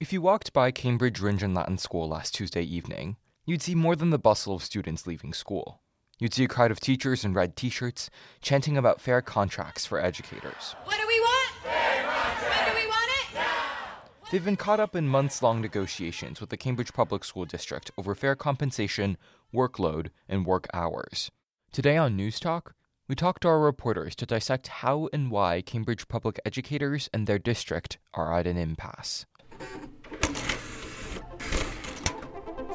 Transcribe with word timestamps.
If 0.00 0.12
you 0.12 0.22
walked 0.22 0.52
by 0.52 0.70
Cambridge 0.70 1.18
Rindge 1.18 1.42
and 1.42 1.56
Latin 1.56 1.76
School 1.76 2.08
last 2.08 2.32
Tuesday 2.32 2.62
evening, 2.62 3.16
you'd 3.44 3.62
see 3.62 3.74
more 3.74 3.96
than 3.96 4.10
the 4.10 4.18
bustle 4.18 4.54
of 4.54 4.62
students 4.62 5.08
leaving 5.08 5.32
school. 5.32 5.80
You'd 6.20 6.32
see 6.32 6.44
a 6.44 6.48
crowd 6.48 6.70
of 6.70 6.78
teachers 6.78 7.24
in 7.24 7.34
red 7.34 7.56
t 7.56 7.68
shirts 7.68 8.08
chanting 8.40 8.76
about 8.76 9.00
fair 9.00 9.20
contracts 9.20 9.86
for 9.86 10.00
educators. 10.00 10.76
What 10.84 10.98
do 10.98 11.04
we 11.04 11.18
want? 11.18 11.50
When 11.64 12.70
do 12.70 12.80
we 12.80 12.86
want 12.86 13.10
it? 13.10 14.30
They've 14.30 14.44
been 14.44 14.54
caught 14.54 14.78
up 14.78 14.94
in 14.94 15.08
months 15.08 15.42
long 15.42 15.60
negotiations 15.60 16.40
with 16.40 16.50
the 16.50 16.56
Cambridge 16.56 16.92
Public 16.92 17.24
School 17.24 17.44
District 17.44 17.90
over 17.98 18.14
fair 18.14 18.36
compensation, 18.36 19.16
workload, 19.52 20.10
and 20.28 20.46
work 20.46 20.68
hours. 20.72 21.32
Today 21.72 21.96
on 21.96 22.14
News 22.14 22.38
Talk, 22.38 22.72
we 23.08 23.16
talked 23.16 23.42
to 23.42 23.48
our 23.48 23.58
reporters 23.58 24.14
to 24.14 24.26
dissect 24.26 24.68
how 24.68 25.08
and 25.12 25.32
why 25.32 25.60
Cambridge 25.60 26.06
public 26.06 26.38
educators 26.44 27.10
and 27.12 27.26
their 27.26 27.40
district 27.40 27.98
are 28.14 28.32
at 28.32 28.46
an 28.46 28.56
impasse. 28.56 29.26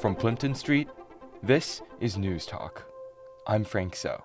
From 0.02 0.16
Plimpton 0.16 0.54
Street, 0.54 0.90
this 1.42 1.82
is 2.00 2.18
News 2.18 2.46
Talk. 2.46 2.86
I'm 3.48 3.64
Frank 3.64 3.94
Zhou. 3.94 4.22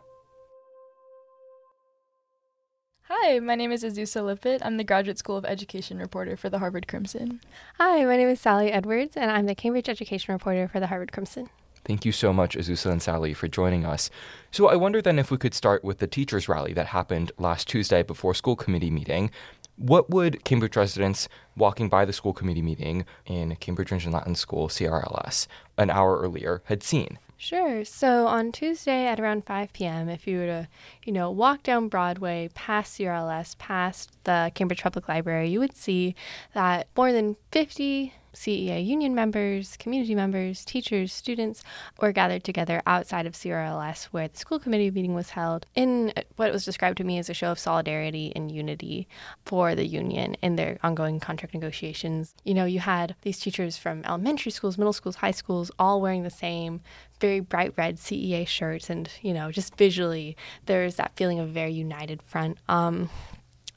Hi, 3.02 3.38
my 3.38 3.54
name 3.54 3.72
is 3.72 3.84
Azusa 3.84 4.22
Lippit. 4.22 4.60
I'm 4.62 4.76
the 4.76 4.84
Graduate 4.84 5.18
School 5.18 5.36
of 5.36 5.44
Education 5.44 5.98
reporter 5.98 6.36
for 6.36 6.50
the 6.50 6.58
Harvard 6.58 6.88
Crimson. 6.88 7.40
Hi, 7.78 8.04
my 8.04 8.16
name 8.16 8.28
is 8.28 8.40
Sally 8.40 8.72
Edwards, 8.72 9.16
and 9.16 9.30
I'm 9.30 9.46
the 9.46 9.54
Cambridge 9.54 9.88
Education 9.88 10.32
reporter 10.32 10.68
for 10.68 10.80
the 10.80 10.88
Harvard 10.88 11.12
Crimson. 11.12 11.48
Thank 11.84 12.04
you 12.04 12.12
so 12.12 12.32
much, 12.34 12.56
Azusa 12.56 12.90
and 12.90 13.00
Sally, 13.00 13.32
for 13.32 13.48
joining 13.48 13.86
us. 13.86 14.10
So, 14.50 14.68
I 14.68 14.76
wonder 14.76 15.00
then 15.00 15.18
if 15.18 15.30
we 15.30 15.38
could 15.38 15.54
start 15.54 15.82
with 15.82 15.98
the 15.98 16.06
teachers' 16.06 16.48
rally 16.48 16.74
that 16.74 16.88
happened 16.88 17.32
last 17.38 17.66
Tuesday 17.66 18.02
before 18.02 18.34
school 18.34 18.56
committee 18.56 18.90
meeting. 18.90 19.30
What 19.78 20.10
would 20.10 20.44
Cambridge 20.44 20.76
residents 20.76 21.28
walking 21.56 21.88
by 21.88 22.04
the 22.04 22.12
school 22.12 22.32
committee 22.32 22.62
meeting 22.62 23.06
in 23.26 23.54
Cambridge 23.56 23.90
Rindge 23.90 24.04
and 24.04 24.12
Latin 24.12 24.34
School, 24.34 24.68
CRLS, 24.68 25.46
an 25.76 25.88
hour 25.88 26.18
earlier 26.18 26.62
had 26.64 26.82
seen? 26.82 27.18
Sure. 27.40 27.84
So 27.84 28.26
on 28.26 28.50
Tuesday 28.50 29.06
at 29.06 29.20
around 29.20 29.46
5 29.46 29.72
p.m., 29.72 30.08
if 30.08 30.26
you 30.26 30.38
were 30.38 30.46
to, 30.46 30.68
you 31.04 31.12
know, 31.12 31.30
walk 31.30 31.62
down 31.62 31.86
Broadway 31.88 32.50
past 32.54 32.98
CRLS, 32.98 33.56
past 33.58 34.10
the 34.24 34.50
Cambridge 34.56 34.82
Public 34.82 35.08
Library, 35.08 35.48
you 35.48 35.60
would 35.60 35.76
see 35.76 36.16
that 36.54 36.88
more 36.96 37.12
than 37.12 37.36
50 37.52 38.12
CEA 38.34 38.84
union 38.84 39.14
members, 39.14 39.76
community 39.78 40.14
members, 40.14 40.64
teachers, 40.64 41.12
students 41.12 41.62
were 42.00 42.12
gathered 42.12 42.44
together 42.44 42.82
outside 42.86 43.26
of 43.26 43.34
CRLS 43.34 44.04
where 44.06 44.28
the 44.28 44.36
school 44.36 44.58
committee 44.58 44.90
meeting 44.90 45.14
was 45.14 45.30
held 45.30 45.66
in 45.74 46.12
what 46.36 46.52
was 46.52 46.64
described 46.64 46.98
to 46.98 47.04
me 47.04 47.18
as 47.18 47.28
a 47.28 47.34
show 47.34 47.50
of 47.50 47.58
solidarity 47.58 48.32
and 48.34 48.50
unity 48.50 49.08
for 49.44 49.74
the 49.74 49.86
union 49.86 50.34
in 50.42 50.56
their 50.56 50.78
ongoing 50.82 51.20
contract 51.20 51.54
negotiations. 51.54 52.34
You 52.44 52.54
know, 52.54 52.64
you 52.64 52.80
had 52.80 53.14
these 53.22 53.38
teachers 53.38 53.76
from 53.76 54.04
elementary 54.04 54.52
schools, 54.52 54.78
middle 54.78 54.92
schools, 54.92 55.16
high 55.16 55.30
schools, 55.30 55.70
all 55.78 56.00
wearing 56.00 56.22
the 56.22 56.30
same 56.30 56.80
very 57.20 57.40
bright 57.40 57.72
red 57.76 57.96
CEA 57.96 58.46
shirts, 58.46 58.90
and, 58.90 59.10
you 59.22 59.34
know, 59.34 59.50
just 59.50 59.76
visually, 59.76 60.36
there's 60.66 60.96
that 60.96 61.12
feeling 61.16 61.40
of 61.40 61.48
a 61.48 61.52
very 61.52 61.72
united 61.72 62.22
front. 62.22 62.58
Um, 62.68 63.10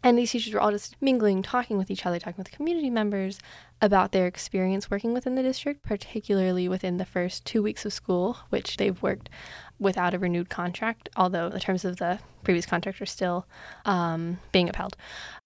and 0.03 0.17
these 0.17 0.31
teachers 0.31 0.53
were 0.53 0.59
all 0.59 0.71
just 0.71 0.95
mingling, 1.01 1.41
talking 1.41 1.77
with 1.77 1.91
each 1.91 2.05
other, 2.05 2.19
talking 2.19 2.37
with 2.37 2.51
community 2.51 2.89
members 2.89 3.39
about 3.81 4.11
their 4.11 4.27
experience 4.27 4.89
working 4.89 5.13
within 5.13 5.35
the 5.35 5.43
district, 5.43 5.83
particularly 5.83 6.67
within 6.67 6.97
the 6.97 7.05
first 7.05 7.45
two 7.45 7.61
weeks 7.61 7.85
of 7.85 7.93
school, 7.93 8.37
which 8.49 8.77
they've 8.77 9.01
worked 9.01 9.29
without 9.81 10.13
a 10.13 10.19
renewed 10.19 10.47
contract, 10.47 11.09
although 11.17 11.49
the 11.49 11.59
terms 11.59 11.83
of 11.83 11.97
the 11.97 12.19
previous 12.43 12.67
contract 12.67 13.01
are 13.01 13.05
still 13.05 13.47
um, 13.83 14.39
being 14.51 14.69
upheld. 14.69 14.95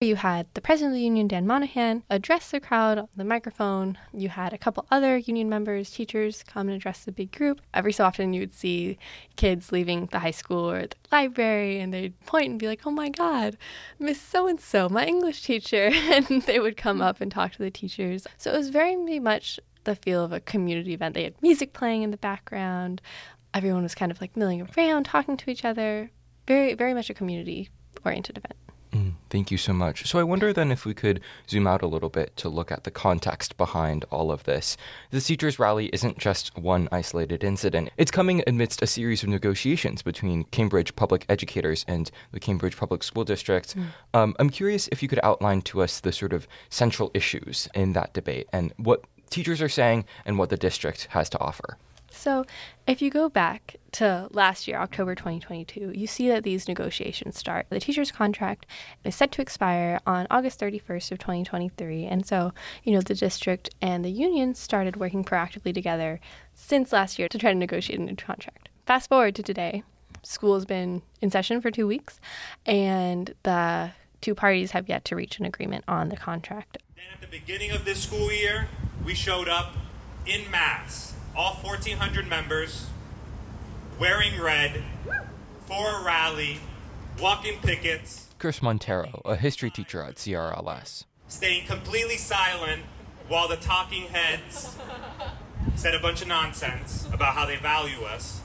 You 0.02 0.18
had 0.18 0.48
the 0.54 0.62
president 0.62 0.92
of 0.92 0.98
the 0.98 1.04
union, 1.04 1.28
Dan 1.28 1.48
Monahan, 1.48 2.04
address 2.10 2.52
the 2.52 2.60
crowd 2.60 2.98
on 2.98 3.08
the 3.16 3.24
microphone. 3.24 3.98
You 4.14 4.28
had 4.30 4.54
a 4.54 4.58
couple 4.58 4.86
other 4.92 5.18
union 5.18 5.48
members, 5.48 5.90
teachers, 5.90 6.44
come 6.44 6.68
and 6.68 6.76
address 6.76 7.06
the 7.06 7.14
big 7.14 7.32
group. 7.32 7.62
Every 7.74 7.94
so 7.94 8.04
often, 8.04 8.34
you 8.34 8.42
would 8.42 8.54
see 8.54 8.98
kids 9.38 9.72
leaving 9.72 10.08
the 10.08 10.20
high 10.20 10.32
school 10.32 10.70
or 10.70 10.82
the 10.82 10.96
library, 11.14 11.80
and 11.80 11.94
they'd 11.94 12.20
point 12.26 12.50
and 12.50 12.60
be 12.60 12.68
like, 12.68 12.82
"Oh 12.86 12.92
my 12.92 13.08
God, 13.10 13.58
Miss 14.00 14.20
So 14.20 14.48
and 14.48 14.60
So, 14.60 14.90
my 14.90 15.06
English 15.06 15.44
teacher," 15.44 15.92
and 15.94 16.42
they 16.44 16.60
would 16.60 16.76
come 16.76 17.02
up 17.02 17.22
and 17.22 17.32
talk 17.32 17.54
to 17.54 17.60
the 17.60 17.72
teachers. 17.72 18.28
So 18.38 18.54
it 18.54 18.58
was 18.58 18.70
very 18.70 18.96
much 19.20 19.60
the 19.86 19.96
feel 19.96 20.24
of 20.24 20.34
a 20.34 20.40
community 20.42 20.94
event. 20.94 21.14
They 21.14 21.24
had 21.24 21.42
music 21.42 21.72
playing 21.72 22.04
in 22.04 22.12
the 22.12 22.18
background. 22.18 23.02
Everyone 23.56 23.84
was 23.84 23.96
kind 23.96 24.12
of 24.12 24.20
like 24.20 24.36
milling 24.36 24.68
around, 24.78 25.06
talking 25.06 25.38
to 25.38 25.50
each 25.50 25.64
other. 25.64 26.12
Very, 26.46 26.74
very 26.74 26.94
much 26.94 27.10
a 27.10 27.14
community 27.14 27.70
oriented 28.04 28.38
event. 28.38 28.54
Mm, 28.92 29.14
thank 29.30 29.50
you 29.50 29.58
so 29.58 29.72
much. 29.72 30.06
So, 30.06 30.20
I 30.20 30.24
wonder 30.24 30.52
then 30.52 30.72
if 30.72 30.86
we 30.86 30.94
could 30.94 31.22
zoom 31.50 31.66
out 31.66 31.82
a 31.82 31.88
little 31.88 32.10
bit 32.10 32.36
to 32.38 32.50
look 32.50 32.72
at 32.72 32.84
the 32.84 32.92
context 32.92 33.58
behind 33.58 34.06
all 34.12 34.30
of 34.32 34.44
this. 34.44 34.76
The 35.12 35.22
teachers' 35.22 35.58
rally 35.58 35.90
isn't 35.94 36.18
just 36.18 36.58
one 36.58 36.90
isolated 36.92 37.44
incident, 37.44 37.92
it's 37.98 38.12
coming 38.12 38.44
amidst 38.46 38.82
a 38.82 38.88
series 38.88 39.24
of 39.24 39.30
negotiations 39.30 40.02
between 40.02 40.44
Cambridge 40.46 40.96
public 40.96 41.26
educators 41.28 41.86
and 41.88 42.12
the 42.32 42.40
Cambridge 42.40 42.78
Public 42.78 43.04
School 43.04 43.24
District. 43.24 43.76
Mm. 43.76 43.86
Um, 44.14 44.36
I'm 44.38 44.50
curious 44.50 44.88
if 44.92 45.02
you 45.02 45.10
could 45.10 45.20
outline 45.24 45.62
to 45.64 45.82
us 45.82 46.02
the 46.02 46.12
sort 46.12 46.34
of 46.34 46.48
central 46.70 47.10
issues 47.14 47.68
in 47.74 47.94
that 47.94 48.14
debate 48.14 48.48
and 48.54 48.74
what 48.78 49.04
teachers 49.30 49.62
are 49.62 49.70
saying 49.70 50.06
and 50.26 50.38
what 50.38 50.50
the 50.50 50.58
district 50.58 51.08
has 51.12 51.30
to 51.30 51.40
offer. 51.40 51.78
So, 52.16 52.46
if 52.88 53.02
you 53.02 53.12
go 53.12 53.30
back 53.30 53.76
to 53.94 54.30
last 54.32 54.68
year, 54.68 54.78
October 54.78 55.16
2022, 55.16 55.92
you 55.94 56.08
see 56.08 56.28
that 56.30 56.44
these 56.44 56.68
negotiations 56.68 57.38
start. 57.38 57.68
The 57.70 57.80
teacher's 57.80 58.12
contract 58.12 58.66
is 59.04 59.16
set 59.16 59.32
to 59.34 59.42
expire 59.42 60.00
on 60.08 60.26
August 60.32 60.60
31st 60.60 61.12
of 61.12 61.20
2023, 61.20 62.06
and 62.06 62.26
so, 62.26 62.54
you 62.84 62.94
know, 62.94 63.02
the 63.02 63.14
district 63.14 63.70
and 63.82 64.04
the 64.04 64.10
union 64.10 64.56
started 64.56 64.96
working 64.96 65.24
proactively 65.24 65.74
together 65.74 66.20
since 66.54 66.94
last 66.94 67.20
year 67.20 67.28
to 67.28 67.38
try 67.38 67.52
to 67.52 67.60
negotiate 67.60 68.00
a 68.00 68.04
new 68.04 68.16
contract. 68.16 68.70
Fast 68.86 69.10
forward 69.10 69.36
to 69.36 69.44
today, 69.44 69.84
school 70.24 70.56
has 70.56 70.66
been 70.66 71.02
in 71.22 71.30
session 71.30 71.62
for 71.62 71.70
2 71.70 71.86
weeks, 71.86 72.20
and 72.66 73.36
the 73.44 73.92
two 74.22 74.34
parties 74.34 74.72
have 74.72 74.90
yet 74.90 75.06
to 75.06 75.16
reach 75.16 75.38
an 75.38 75.46
agreement 75.46 75.84
on 75.88 76.10
the 76.10 76.18
contract. 76.18 76.78
Then 76.96 77.06
at 77.14 77.22
the 77.22 77.28
beginning 77.28 77.72
of 77.72 77.86
this 77.86 78.02
school 78.02 78.32
year, 78.32 78.70
we 79.04 79.14
showed 79.14 79.50
up 79.50 79.74
in 80.26 80.50
mass 80.50 81.14
all 81.36 81.56
1,400 81.56 82.28
members 82.28 82.88
wearing 84.00 84.40
red 84.42 84.82
for 85.66 86.00
a 86.00 86.04
rally, 86.04 86.60
walking 87.20 87.60
pickets. 87.60 88.30
Chris 88.40 88.62
Montero, 88.62 89.22
a 89.26 89.36
history 89.36 89.70
teacher 89.70 90.02
at 90.02 90.16
CRLS. 90.16 91.04
Staying 91.28 91.66
completely 91.66 92.18
silent 92.18 92.84
while 93.28 93.48
the 93.48 93.56
talking 93.58 94.04
heads 94.04 94.78
said 95.76 95.96
a 95.96 96.00
bunch 96.00 96.22
of 96.22 96.28
nonsense 96.28 97.08
about 97.12 97.34
how 97.34 97.46
they 97.46 97.56
value 97.58 98.04
us. 98.04 98.42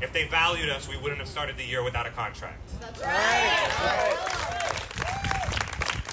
If 0.00 0.12
they 0.12 0.26
valued 0.26 0.68
us, 0.68 0.88
we 0.88 0.96
wouldn't 0.96 1.18
have 1.18 1.28
started 1.28 1.56
the 1.56 1.64
year 1.64 1.84
without 1.84 2.06
a 2.06 2.10
contract. 2.10 2.60
That's 2.80 3.00
right. 3.02 4.18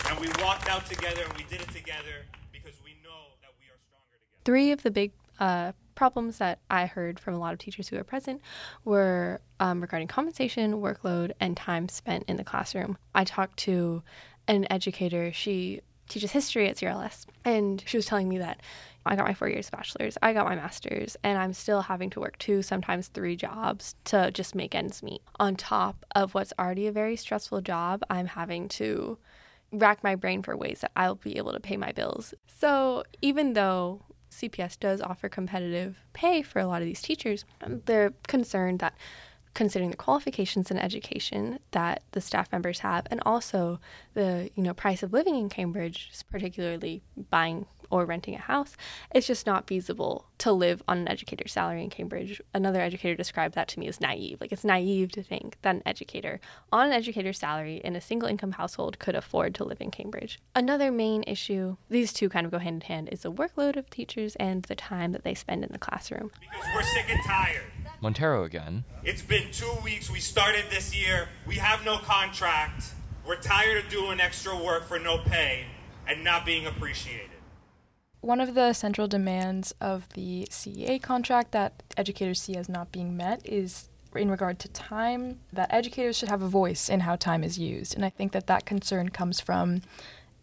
And 0.09 0.19
we 0.19 0.27
walked 0.43 0.69
out 0.69 0.85
together 0.85 1.23
and 1.23 1.33
we 1.33 1.43
did 1.43 1.61
it 1.61 1.69
together 1.69 2.25
because 2.51 2.75
we 2.83 2.91
know 3.03 3.33
that 3.41 3.51
we 3.59 3.65
are 3.67 3.79
stronger 3.87 4.13
together. 4.13 4.43
Three 4.45 4.71
of 4.71 4.83
the 4.83 4.91
big 4.91 5.11
uh, 5.39 5.71
problems 5.99 6.37
that 6.37 6.59
I 6.71 6.85
heard 6.85 7.19
from 7.19 7.33
a 7.33 7.37
lot 7.37 7.51
of 7.51 7.59
teachers 7.59 7.89
who 7.89 7.97
were 7.97 8.05
present 8.05 8.39
were 8.85 9.41
um, 9.59 9.81
regarding 9.81 10.07
compensation, 10.07 10.75
workload, 10.75 11.33
and 11.41 11.57
time 11.57 11.89
spent 11.89 12.23
in 12.29 12.37
the 12.37 12.43
classroom. 12.45 12.97
I 13.13 13.25
talked 13.25 13.57
to 13.67 14.01
an 14.47 14.65
educator. 14.71 15.33
She 15.33 15.81
teaches 16.07 16.31
history 16.31 16.69
at 16.69 16.77
CRLS, 16.77 17.25
and 17.43 17.83
she 17.85 17.97
was 17.97 18.05
telling 18.05 18.29
me 18.29 18.37
that 18.37 18.61
I 19.05 19.17
got 19.17 19.27
my 19.27 19.33
four 19.33 19.49
years 19.49 19.69
bachelor's, 19.69 20.17
I 20.21 20.31
got 20.31 20.45
my 20.45 20.55
master's, 20.55 21.17
and 21.21 21.37
I'm 21.37 21.51
still 21.51 21.81
having 21.81 22.09
to 22.11 22.21
work 22.21 22.37
two, 22.37 22.61
sometimes 22.61 23.09
three 23.09 23.35
jobs 23.35 23.95
to 24.05 24.31
just 24.31 24.55
make 24.55 24.73
ends 24.73 25.03
meet. 25.03 25.21
On 25.37 25.57
top 25.57 26.05
of 26.15 26.33
what's 26.33 26.53
already 26.57 26.87
a 26.87 26.93
very 26.93 27.17
stressful 27.17 27.59
job, 27.59 28.03
I'm 28.09 28.27
having 28.27 28.69
to 28.69 29.17
rack 29.73 30.01
my 30.01 30.15
brain 30.15 30.43
for 30.43 30.55
ways 30.55 30.79
that 30.79 30.91
I'll 30.95 31.15
be 31.15 31.35
able 31.35 31.51
to 31.51 31.59
pay 31.59 31.75
my 31.75 31.91
bills. 31.91 32.33
So 32.47 33.03
even 33.21 33.51
though 33.51 34.01
CPS 34.31 34.79
does 34.79 35.01
offer 35.01 35.29
competitive 35.29 36.03
pay 36.13 36.41
for 36.41 36.59
a 36.59 36.67
lot 36.67 36.81
of 36.81 36.87
these 36.87 37.01
teachers. 37.01 37.45
They're 37.85 38.13
concerned 38.27 38.79
that 38.79 38.95
considering 39.53 39.91
the 39.91 39.97
qualifications 39.97 40.69
and 40.69 40.79
education 40.79 41.59
that 41.71 42.03
the 42.11 42.21
staff 42.21 42.51
members 42.51 42.79
have 42.79 43.07
and 43.09 43.19
also 43.25 43.79
the 44.13 44.49
you 44.55 44.63
know 44.63 44.73
price 44.73 45.01
of 45.01 45.11
living 45.11 45.35
in 45.35 45.49
Cambridge 45.49 46.11
particularly 46.29 47.01
buying 47.29 47.65
or 47.89 48.05
renting 48.05 48.35
a 48.35 48.39
house, 48.39 48.75
it's 49.13 49.27
just 49.27 49.45
not 49.45 49.67
feasible 49.67 50.25
to 50.39 50.51
live 50.51 50.81
on 50.87 50.99
an 50.99 51.07
educator's 51.07 51.51
salary 51.51 51.83
in 51.83 51.89
Cambridge. 51.89 52.41
Another 52.53 52.81
educator 52.81 53.15
described 53.15 53.55
that 53.55 53.67
to 53.69 53.79
me 53.79 53.87
as 53.87 53.99
naive. 53.99 54.39
Like 54.39 54.51
it's 54.51 54.63
naive 54.63 55.11
to 55.13 55.23
think 55.23 55.57
that 55.61 55.75
an 55.75 55.83
educator 55.85 56.39
on 56.71 56.87
an 56.87 56.93
educator's 56.93 57.39
salary 57.39 57.81
in 57.83 57.95
a 57.95 58.01
single 58.01 58.29
income 58.29 58.53
household 58.53 58.99
could 58.99 59.15
afford 59.15 59.55
to 59.55 59.63
live 59.63 59.81
in 59.81 59.91
Cambridge. 59.91 60.39
Another 60.55 60.91
main 60.91 61.23
issue, 61.27 61.77
these 61.89 62.13
two 62.13 62.29
kind 62.29 62.45
of 62.45 62.51
go 62.51 62.59
hand 62.59 62.83
in 62.83 62.87
hand, 62.87 63.09
is 63.11 63.21
the 63.21 63.31
workload 63.31 63.75
of 63.75 63.89
teachers 63.89 64.35
and 64.37 64.63
the 64.63 64.75
time 64.75 65.11
that 65.11 65.23
they 65.23 65.33
spend 65.33 65.63
in 65.63 65.71
the 65.71 65.79
classroom. 65.79 66.31
Because 66.39 66.65
we're 66.75 66.83
sick 66.83 67.05
and 67.09 67.19
tired. 67.25 67.63
Montero 68.01 68.43
again. 68.43 68.85
It's 69.03 69.21
been 69.21 69.51
two 69.51 69.73
weeks. 69.83 70.09
We 70.09 70.19
started 70.19 70.65
this 70.69 70.95
year. 70.95 71.27
We 71.45 71.55
have 71.55 71.83
no 71.83 71.97
contract. 71.97 72.93
We're 73.27 73.35
tired 73.35 73.83
of 73.83 73.91
doing 73.91 74.21
extra 74.21 74.55
work 74.55 74.87
for 74.87 74.99
no 74.99 75.17
pay 75.17 75.65
and 76.07 76.23
not 76.23 76.45
being 76.45 76.65
appreciated. 76.65 77.28
One 78.21 78.41
of 78.41 78.53
the 78.53 78.73
central 78.73 79.07
demands 79.07 79.73
of 79.79 80.09
the 80.13 80.47
CEA 80.51 81.01
contract 81.01 81.51
that 81.51 81.83
educators 81.95 82.41
see 82.41 82.55
as 82.55 82.67
not 82.67 82.91
being 82.91 83.15
met 83.15 83.41
is 83.45 83.89
in 84.15 84.29
regard 84.29 84.59
to 84.59 84.67
time, 84.69 85.39
that 85.53 85.71
educators 85.71 86.17
should 86.17 86.29
have 86.29 86.41
a 86.41 86.47
voice 86.47 86.89
in 86.89 87.01
how 87.01 87.15
time 87.15 87.43
is 87.43 87.57
used. 87.57 87.95
And 87.95 88.03
I 88.03 88.09
think 88.09 88.31
that 88.33 88.47
that 88.47 88.65
concern 88.65 89.09
comes 89.09 89.39
from 89.39 89.83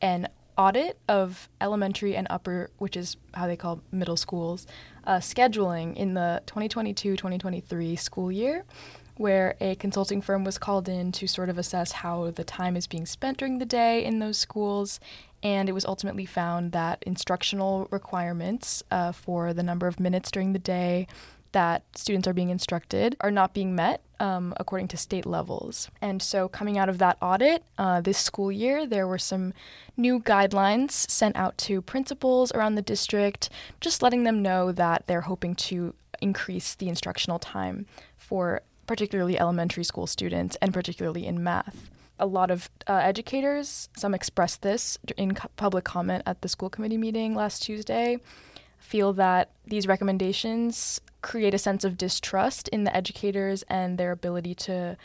an 0.00 0.28
audit 0.56 0.98
of 1.08 1.48
elementary 1.60 2.16
and 2.16 2.26
upper, 2.30 2.70
which 2.78 2.96
is 2.96 3.16
how 3.34 3.46
they 3.46 3.56
call 3.56 3.82
middle 3.92 4.16
schools, 4.16 4.66
uh, 5.04 5.16
scheduling 5.16 5.94
in 5.96 6.14
the 6.14 6.42
2022 6.46 7.16
2023 7.16 7.96
school 7.96 8.32
year, 8.32 8.64
where 9.16 9.56
a 9.60 9.74
consulting 9.76 10.22
firm 10.22 10.44
was 10.44 10.58
called 10.58 10.88
in 10.88 11.12
to 11.12 11.26
sort 11.26 11.48
of 11.48 11.58
assess 11.58 11.92
how 11.92 12.30
the 12.30 12.44
time 12.44 12.76
is 12.76 12.86
being 12.86 13.06
spent 13.06 13.38
during 13.38 13.58
the 13.58 13.66
day 13.66 14.04
in 14.04 14.18
those 14.18 14.38
schools 14.38 15.00
and 15.46 15.68
it 15.68 15.72
was 15.72 15.84
ultimately 15.84 16.26
found 16.26 16.72
that 16.72 17.04
instructional 17.06 17.86
requirements 17.92 18.82
uh, 18.90 19.12
for 19.12 19.54
the 19.54 19.62
number 19.62 19.86
of 19.86 20.00
minutes 20.00 20.28
during 20.32 20.52
the 20.52 20.58
day 20.58 21.06
that 21.52 21.84
students 21.94 22.26
are 22.26 22.32
being 22.32 22.48
instructed 22.48 23.16
are 23.20 23.30
not 23.30 23.54
being 23.54 23.72
met 23.72 24.02
um, 24.18 24.52
according 24.56 24.88
to 24.88 24.96
state 24.96 25.24
levels. 25.24 25.88
And 26.02 26.20
so, 26.20 26.48
coming 26.48 26.78
out 26.78 26.88
of 26.88 26.98
that 26.98 27.16
audit 27.22 27.62
uh, 27.78 28.00
this 28.00 28.18
school 28.18 28.50
year, 28.50 28.86
there 28.86 29.06
were 29.06 29.18
some 29.18 29.52
new 29.96 30.18
guidelines 30.18 30.90
sent 30.90 31.36
out 31.36 31.56
to 31.58 31.80
principals 31.80 32.50
around 32.50 32.74
the 32.74 32.82
district, 32.82 33.48
just 33.80 34.02
letting 34.02 34.24
them 34.24 34.42
know 34.42 34.72
that 34.72 35.06
they're 35.06 35.28
hoping 35.32 35.54
to 35.54 35.94
increase 36.20 36.74
the 36.74 36.88
instructional 36.88 37.38
time 37.38 37.86
for 38.16 38.62
particularly 38.88 39.38
elementary 39.38 39.84
school 39.84 40.08
students 40.08 40.56
and 40.60 40.74
particularly 40.74 41.24
in 41.24 41.40
math 41.40 41.88
a 42.18 42.26
lot 42.26 42.50
of 42.50 42.70
uh, 42.86 42.94
educators, 42.94 43.88
some 43.96 44.14
expressed 44.14 44.62
this 44.62 44.98
in 45.16 45.34
co- 45.34 45.48
public 45.56 45.84
comment 45.84 46.22
at 46.26 46.42
the 46.42 46.48
school 46.48 46.70
committee 46.70 46.96
meeting 46.96 47.34
last 47.34 47.62
Tuesday, 47.62 48.18
feel 48.78 49.12
that 49.14 49.50
these 49.66 49.86
recommendations 49.86 51.00
create 51.22 51.54
a 51.54 51.58
sense 51.58 51.84
of 51.84 51.98
distrust 51.98 52.68
in 52.68 52.84
the 52.84 52.96
educators 52.96 53.64
and 53.68 53.98
their 53.98 54.12
ability 54.12 54.54
to 54.54 54.96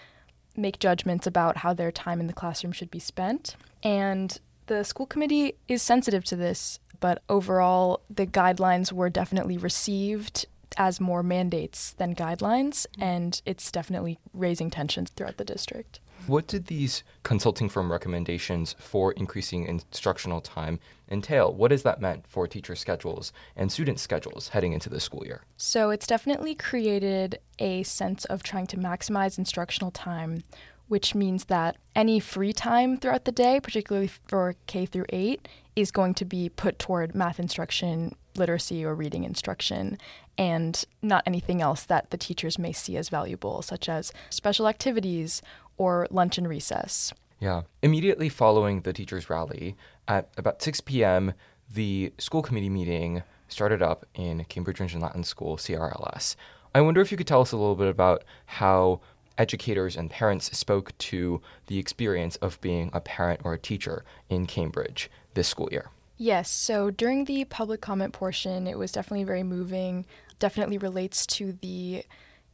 make 0.55 0.79
judgments 0.79 1.25
about 1.25 1.57
how 1.57 1.73
their 1.73 1.91
time 1.91 2.19
in 2.19 2.27
the 2.27 2.33
classroom 2.33 2.71
should 2.71 2.91
be 2.91 2.99
spent. 2.99 3.55
And 3.83 4.37
the 4.67 4.83
school 4.83 5.05
committee 5.05 5.55
is 5.67 5.81
sensitive 5.81 6.23
to 6.25 6.35
this, 6.35 6.79
but 6.99 7.23
overall, 7.27 8.01
the 8.09 8.27
guidelines 8.27 8.91
were 8.91 9.09
definitely 9.09 9.57
received 9.57 10.45
as 10.77 11.01
more 11.01 11.23
mandates 11.23 11.93
than 11.93 12.15
guidelines, 12.15 12.85
and 12.99 13.41
it's 13.45 13.71
definitely 13.71 14.19
raising 14.33 14.69
tensions 14.69 15.09
throughout 15.09 15.37
the 15.37 15.43
district. 15.43 15.99
What 16.27 16.47
did 16.47 16.67
these 16.67 17.03
consulting 17.23 17.67
firm 17.67 17.91
recommendations 17.91 18.75
for 18.77 19.11
increasing 19.13 19.65
instructional 19.65 20.41
time 20.41 20.79
entail? 21.09 21.53
What 21.53 21.71
has 21.71 21.83
that 21.83 21.99
meant 21.99 22.27
for 22.27 22.47
teacher 22.47 22.75
schedules 22.75 23.33
and 23.55 23.71
student 23.71 23.99
schedules 23.99 24.49
heading 24.49 24.73
into 24.73 24.89
the 24.89 24.99
school 24.99 25.25
year? 25.25 25.43
So 25.57 25.89
it's 25.89 26.07
definitely 26.07 26.55
created 26.55 27.39
a 27.59 27.83
sense 27.83 28.25
of 28.25 28.43
trying 28.43 28.67
to 28.67 28.77
maximize 28.77 29.37
instructional 29.37 29.91
time, 29.91 30.43
which 30.87 31.15
means 31.15 31.45
that 31.45 31.77
any 31.95 32.19
free 32.19 32.53
time 32.53 32.97
throughout 32.97 33.25
the 33.25 33.31
day, 33.31 33.59
particularly 33.59 34.07
for 34.27 34.55
K 34.67 34.85
through 34.85 35.05
8, 35.09 35.47
is 35.75 35.91
going 35.91 36.13
to 36.15 36.25
be 36.25 36.49
put 36.49 36.77
toward 36.77 37.15
math 37.15 37.39
instruction, 37.39 38.15
literacy, 38.35 38.83
or 38.83 38.93
reading 38.93 39.23
instruction, 39.23 39.97
and 40.37 40.83
not 41.01 41.23
anything 41.25 41.61
else 41.61 41.83
that 41.83 42.09
the 42.09 42.17
teachers 42.17 42.59
may 42.59 42.71
see 42.71 42.97
as 42.97 43.09
valuable, 43.09 43.61
such 43.61 43.87
as 43.87 44.11
special 44.29 44.67
activities 44.67 45.41
or 45.81 46.05
lunch 46.11 46.37
and 46.37 46.47
recess. 46.47 47.11
Yeah. 47.39 47.63
Immediately 47.81 48.29
following 48.29 48.81
the 48.81 48.93
teachers' 48.93 49.31
rally, 49.31 49.75
at 50.07 50.29
about 50.37 50.61
6 50.61 50.79
p.m., 50.81 51.33
the 51.73 52.13
school 52.19 52.43
committee 52.43 52.69
meeting 52.69 53.23
started 53.47 53.81
up 53.81 54.05
in 54.13 54.43
Cambridge 54.43 54.77
Rindge 54.77 54.93
and 54.93 55.01
Latin 55.01 55.23
School, 55.23 55.57
CRLS. 55.57 56.35
I 56.75 56.81
wonder 56.81 57.01
if 57.01 57.11
you 57.11 57.17
could 57.17 57.25
tell 57.25 57.41
us 57.41 57.51
a 57.51 57.57
little 57.57 57.75
bit 57.75 57.87
about 57.87 58.23
how 58.45 59.01
educators 59.39 59.97
and 59.97 60.11
parents 60.11 60.55
spoke 60.55 60.95
to 60.99 61.41
the 61.65 61.79
experience 61.79 62.35
of 62.35 62.61
being 62.61 62.91
a 62.93 63.01
parent 63.01 63.41
or 63.43 63.55
a 63.55 63.57
teacher 63.57 64.05
in 64.29 64.45
Cambridge 64.45 65.09
this 65.33 65.47
school 65.47 65.69
year. 65.71 65.89
Yes, 66.17 66.47
so 66.47 66.91
during 66.91 67.25
the 67.25 67.45
public 67.45 67.81
comment 67.81 68.13
portion, 68.13 68.67
it 68.67 68.77
was 68.77 68.91
definitely 68.91 69.23
very 69.23 69.41
moving, 69.41 70.05
definitely 70.37 70.77
relates 70.77 71.25
to 71.25 71.53
the 71.53 72.03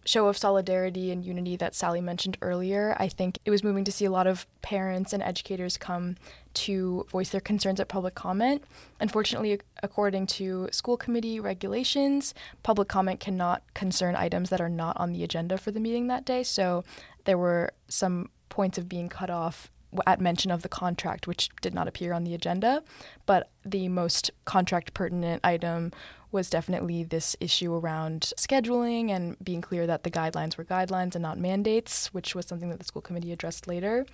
show 0.07 0.27
of 0.27 0.37
solidarity 0.37 1.11
and 1.11 1.25
unity 1.25 1.57
that 1.57 1.75
Sally 1.75 1.99
mentioned 1.99 2.37
earlier. 2.41 2.95
I 2.97 3.09
think 3.09 3.39
it 3.43 3.51
was 3.51 3.61
moving 3.63 3.83
to 3.83 3.91
see 3.91 4.05
a 4.05 4.11
lot 4.11 4.25
of 4.25 4.47
parents 4.61 5.11
and 5.11 5.21
educators 5.21 5.77
come 5.77 6.15
to 6.53 7.05
voice 7.09 7.29
their 7.29 7.41
concerns 7.41 7.81
at 7.81 7.89
public 7.89 8.15
comment. 8.15 8.63
Unfortunately, 9.01 9.59
according 9.83 10.25
to 10.27 10.69
school 10.71 10.95
committee 10.95 11.41
regulations, 11.41 12.33
public 12.63 12.87
comment 12.87 13.19
cannot 13.19 13.63
concern 13.73 14.15
items 14.15 14.49
that 14.49 14.61
are 14.61 14.69
not 14.69 14.95
on 14.97 15.11
the 15.11 15.25
agenda 15.25 15.57
for 15.57 15.71
the 15.71 15.79
meeting 15.79 16.07
that 16.07 16.23
day. 16.23 16.41
So 16.41 16.85
there 17.25 17.37
were 17.37 17.71
some 17.89 18.29
points 18.47 18.77
of 18.77 18.87
being 18.87 19.09
cut 19.09 19.29
off 19.29 19.69
at 20.05 20.21
mention 20.21 20.51
of 20.51 20.61
the 20.61 20.69
contract, 20.69 21.27
which 21.27 21.49
did 21.61 21.73
not 21.73 21.87
appear 21.87 22.13
on 22.13 22.23
the 22.23 22.33
agenda. 22.33 22.81
But 23.25 23.49
the 23.65 23.89
most 23.89 24.31
contract 24.45 24.93
pertinent 24.93 25.41
item 25.43 25.91
was 26.37 26.51
definitely 26.51 27.03
this 27.03 27.35
issue 27.39 27.73
around 27.73 28.31
scheduling 28.37 29.09
and 29.09 29.35
being 29.43 29.59
clear 29.59 29.87
that 29.87 30.03
the 30.03 30.11
guidelines 30.11 30.55
were 30.55 30.63
guidelines 30.63 31.15
and 31.15 31.23
not 31.23 31.39
mandates, 31.39 32.13
which 32.13 32.35
was 32.35 32.45
something 32.45 32.69
that 32.69 32.77
the 32.77 32.85
school 32.85 33.01
committee 33.01 33.31
addressed 33.31 33.67
later. 33.67 34.05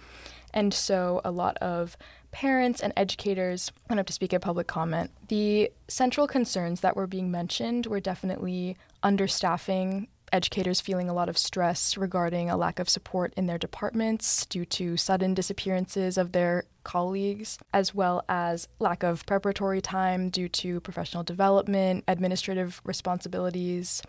And 0.53 0.73
so 0.73 1.19
a 1.25 1.31
lot 1.31 1.57
of 1.57 1.97
parents 2.31 2.79
and 2.79 2.93
educators 2.95 3.73
went 3.89 3.99
up 3.99 4.05
to 4.05 4.13
speak 4.13 4.33
at 4.33 4.39
public 4.39 4.67
comment. 4.67 5.11
The 5.27 5.69
central 5.89 6.25
concerns 6.25 6.79
that 6.79 6.95
were 6.95 7.07
being 7.07 7.29
mentioned 7.29 7.87
were 7.87 7.99
definitely 7.99 8.77
understaffing 9.03 10.07
educators 10.33 10.81
feeling 10.81 11.07
a 11.07 11.13
lot 11.13 11.29
of 11.29 11.37
stress 11.37 11.95
regarding 11.95 12.49
a 12.49 12.57
lack 12.57 12.79
of 12.79 12.89
support 12.89 13.31
in 13.37 13.45
their 13.45 13.59
departments 13.59 14.45
due 14.47 14.65
to 14.65 14.97
sudden 14.97 15.33
disappearances 15.33 16.17
of 16.17 16.31
their 16.31 16.65
colleagues, 16.83 17.59
as 17.71 17.93
well 17.93 18.25
as 18.27 18.67
lack 18.79 19.03
of 19.03 19.25
preparatory 19.27 19.79
time 19.79 20.29
due 20.29 20.49
to 20.49 20.79
professional 20.81 21.23
development, 21.23 22.03
administrative 22.07 22.81
responsibilities. 22.83 24.01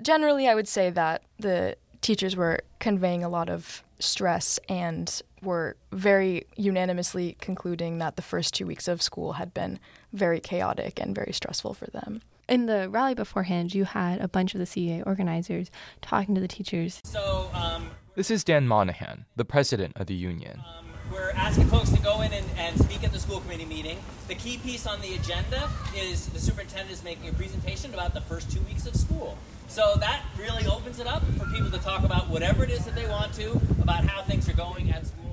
Generally, 0.00 0.48
I 0.48 0.54
would 0.54 0.68
say 0.68 0.88
that 0.90 1.22
the 1.38 1.76
teachers 2.00 2.36
were 2.36 2.60
conveying 2.78 3.24
a 3.24 3.28
lot 3.28 3.50
of 3.50 3.82
stress 3.98 4.60
and 4.68 5.20
were 5.42 5.76
very 5.90 6.46
unanimously 6.56 7.36
concluding 7.40 7.98
that 7.98 8.14
the 8.16 8.22
first 8.22 8.54
two 8.54 8.66
weeks 8.66 8.86
of 8.86 9.02
school 9.02 9.34
had 9.34 9.52
been 9.52 9.80
very 10.12 10.38
chaotic 10.38 11.00
and 11.00 11.14
very 11.14 11.32
stressful 11.32 11.74
for 11.74 11.86
them 11.86 12.20
in 12.48 12.66
the 12.66 12.88
rally 12.88 13.14
beforehand, 13.14 13.74
you 13.74 13.84
had 13.84 14.20
a 14.20 14.28
bunch 14.28 14.54
of 14.54 14.60
the 14.60 14.66
CEA 14.66 15.02
organizers 15.06 15.70
talking 16.00 16.34
to 16.34 16.40
the 16.40 16.48
teachers. 16.48 17.00
So, 17.04 17.50
um, 17.52 17.90
this 18.14 18.30
is 18.30 18.44
Dan 18.44 18.66
Monahan, 18.66 19.26
the 19.36 19.44
president 19.44 19.96
of 19.96 20.06
the 20.06 20.14
union. 20.14 20.62
Um, 20.78 20.86
we're 21.12 21.30
asking 21.32 21.68
folks 21.68 21.90
to 21.90 22.00
go 22.00 22.22
in 22.22 22.32
and, 22.32 22.46
and 22.56 22.78
speak 22.80 23.04
at 23.04 23.12
the 23.12 23.18
school 23.18 23.40
committee 23.40 23.66
meeting. 23.66 23.98
The 24.28 24.34
key 24.34 24.58
piece 24.58 24.86
on 24.86 25.00
the 25.00 25.14
agenda 25.14 25.68
is 25.94 26.26
the 26.26 26.40
superintendent 26.40 26.90
is 26.90 27.04
making 27.04 27.28
a 27.28 27.32
presentation 27.32 27.92
about 27.94 28.14
the 28.14 28.22
first 28.22 28.50
two 28.50 28.60
weeks 28.62 28.86
of 28.86 28.96
school. 28.96 29.36
So 29.68 29.94
that 30.00 30.22
really 30.38 30.66
opens 30.66 30.98
it 30.98 31.06
up 31.06 31.22
for 31.38 31.46
people 31.46 31.70
to 31.70 31.78
talk 31.78 32.04
about 32.04 32.28
whatever 32.28 32.64
it 32.64 32.70
is 32.70 32.84
that 32.86 32.94
they 32.94 33.06
want 33.06 33.34
to, 33.34 33.52
about 33.82 34.04
how 34.04 34.22
things 34.22 34.48
are 34.48 34.54
going 34.54 34.90
at 34.90 35.06
school 35.06 35.25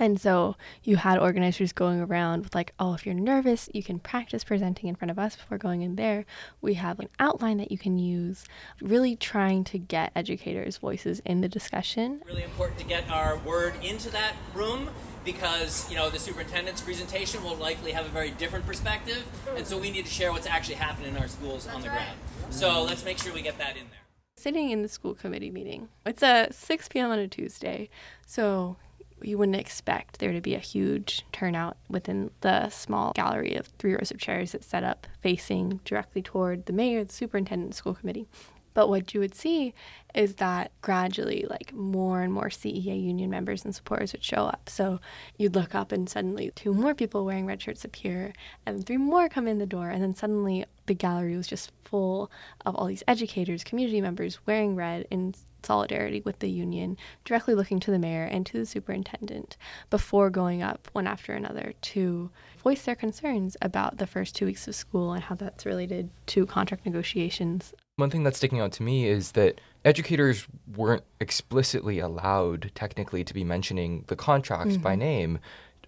and 0.00 0.18
so 0.18 0.56
you 0.82 0.96
had 0.96 1.18
organizers 1.18 1.72
going 1.74 2.00
around 2.00 2.44
with, 2.44 2.54
like, 2.54 2.72
oh, 2.80 2.94
if 2.94 3.04
you're 3.04 3.14
nervous, 3.14 3.68
you 3.74 3.82
can 3.82 3.98
practice 3.98 4.42
presenting 4.42 4.88
in 4.88 4.94
front 4.96 5.10
of 5.10 5.18
us 5.18 5.36
before 5.36 5.58
going 5.58 5.82
in 5.82 5.96
there. 5.96 6.24
We 6.62 6.74
have 6.74 6.98
an 7.00 7.08
outline 7.18 7.58
that 7.58 7.70
you 7.70 7.76
can 7.76 7.98
use, 7.98 8.46
really 8.80 9.14
trying 9.14 9.62
to 9.64 9.78
get 9.78 10.10
educators' 10.16 10.78
voices 10.78 11.20
in 11.26 11.42
the 11.42 11.48
discussion. 11.48 12.22
Really 12.26 12.44
important 12.44 12.80
to 12.80 12.86
get 12.86 13.10
our 13.10 13.36
word 13.40 13.74
into 13.82 14.08
that 14.10 14.36
room 14.54 14.88
because 15.22 15.88
you 15.90 15.96
know 15.96 16.08
the 16.08 16.18
superintendent's 16.18 16.80
presentation 16.80 17.44
will 17.44 17.56
likely 17.56 17.92
have 17.92 18.06
a 18.06 18.08
very 18.08 18.30
different 18.30 18.64
perspective 18.64 19.22
and 19.54 19.66
so 19.66 19.76
we 19.76 19.90
need 19.90 20.06
to 20.06 20.10
share 20.10 20.32
what's 20.32 20.46
actually 20.46 20.76
happening 20.76 21.14
in 21.14 21.20
our 21.20 21.28
schools 21.28 21.66
That's 21.66 21.76
on 21.76 21.82
the 21.82 21.88
right. 21.90 21.96
ground 21.96 22.18
so 22.48 22.84
let's 22.84 23.04
make 23.04 23.18
sure 23.18 23.30
we 23.34 23.42
get 23.42 23.58
that 23.58 23.76
in 23.76 23.82
there 23.90 24.00
sitting 24.36 24.70
in 24.70 24.80
the 24.80 24.88
school 24.88 25.14
committee 25.14 25.50
meeting 25.50 25.90
it's 26.06 26.22
a 26.22 26.48
6 26.50 26.88
p.m 26.88 27.10
on 27.10 27.18
a 27.18 27.28
tuesday 27.28 27.90
so 28.26 28.76
you 29.22 29.38
wouldn't 29.38 29.56
expect 29.56 30.18
there 30.18 30.32
to 30.32 30.40
be 30.40 30.54
a 30.54 30.58
huge 30.58 31.24
turnout 31.32 31.76
within 31.88 32.30
the 32.40 32.68
small 32.70 33.12
gallery 33.12 33.54
of 33.56 33.66
three 33.78 33.94
rows 33.94 34.10
of 34.10 34.18
chairs 34.18 34.52
that's 34.52 34.66
set 34.66 34.84
up 34.84 35.06
facing 35.20 35.80
directly 35.84 36.22
toward 36.22 36.66
the 36.66 36.72
mayor, 36.72 37.04
the 37.04 37.12
superintendent, 37.12 37.72
the 37.72 37.76
school 37.76 37.94
committee. 37.94 38.26
But 38.74 38.88
what 38.88 39.14
you 39.14 39.20
would 39.20 39.34
see 39.34 39.74
is 40.14 40.36
that 40.36 40.72
gradually, 40.80 41.46
like 41.48 41.72
more 41.72 42.22
and 42.22 42.32
more 42.32 42.48
CEA 42.48 43.02
union 43.02 43.30
members 43.30 43.64
and 43.64 43.74
supporters 43.74 44.12
would 44.12 44.24
show 44.24 44.44
up. 44.46 44.68
So 44.68 45.00
you'd 45.36 45.54
look 45.54 45.74
up 45.74 45.92
and 45.92 46.08
suddenly 46.08 46.52
two 46.54 46.74
more 46.74 46.94
people 46.94 47.24
wearing 47.24 47.46
red 47.46 47.62
shirts 47.62 47.84
appear, 47.84 48.32
and 48.66 48.84
three 48.84 48.96
more 48.96 49.28
come 49.28 49.46
in 49.46 49.58
the 49.58 49.66
door, 49.66 49.88
and 49.88 50.02
then 50.02 50.14
suddenly 50.14 50.64
the 50.86 50.94
gallery 50.94 51.36
was 51.36 51.46
just 51.46 51.70
full 51.84 52.30
of 52.66 52.74
all 52.74 52.86
these 52.86 53.04
educators, 53.06 53.64
community 53.64 54.00
members 54.00 54.38
wearing 54.46 54.74
red 54.74 55.06
in 55.10 55.34
solidarity 55.62 56.22
with 56.24 56.38
the 56.38 56.50
union, 56.50 56.96
directly 57.24 57.54
looking 57.54 57.80
to 57.80 57.90
the 57.90 57.98
mayor 57.98 58.24
and 58.24 58.46
to 58.46 58.58
the 58.58 58.66
superintendent 58.66 59.56
before 59.90 60.30
going 60.30 60.62
up 60.62 60.88
one 60.92 61.06
after 61.06 61.32
another 61.32 61.74
to 61.82 62.30
voice 62.62 62.82
their 62.82 62.94
concerns 62.94 63.56
about 63.62 63.98
the 63.98 64.06
first 64.06 64.34
two 64.34 64.46
weeks 64.46 64.66
of 64.66 64.74
school 64.74 65.12
and 65.12 65.24
how 65.24 65.34
that's 65.34 65.66
related 65.66 66.10
to 66.26 66.46
contract 66.46 66.84
negotiations 66.84 67.74
one 68.00 68.10
thing 68.10 68.22
that's 68.22 68.38
sticking 68.38 68.60
out 68.60 68.72
to 68.72 68.82
me 68.82 69.06
is 69.06 69.32
that 69.32 69.60
educators 69.84 70.46
weren't 70.76 71.04
explicitly 71.20 71.98
allowed, 71.98 72.70
technically, 72.74 73.24
to 73.24 73.34
be 73.34 73.44
mentioning 73.44 74.04
the 74.08 74.16
contracts 74.16 74.74
mm-hmm. 74.74 74.82
by 74.82 74.96
name 74.96 75.38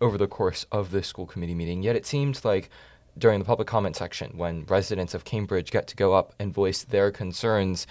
over 0.01 0.19
the 0.19 0.27
course 0.27 0.67
of 0.71 0.91
the 0.91 1.03
school 1.03 1.27
committee 1.27 1.55
meeting. 1.55 1.83
Yet 1.83 1.97
it 1.97 2.07
seemed 2.07 2.45
like 2.45 2.71
during 3.17 3.39
the 3.39 3.45
public 3.45 3.69
comment 3.69 3.97
section, 3.97 4.37
when 4.37 4.65
residents 4.65 5.15
of 5.15 5.25
Cambridge 5.25 5.71
get 5.71 5.87
to 5.89 5.97
go 5.97 6.15
up 6.15 6.35
and 6.39 6.53
voice 6.53 6.83
their 6.83 7.11
concerns, 7.11 7.87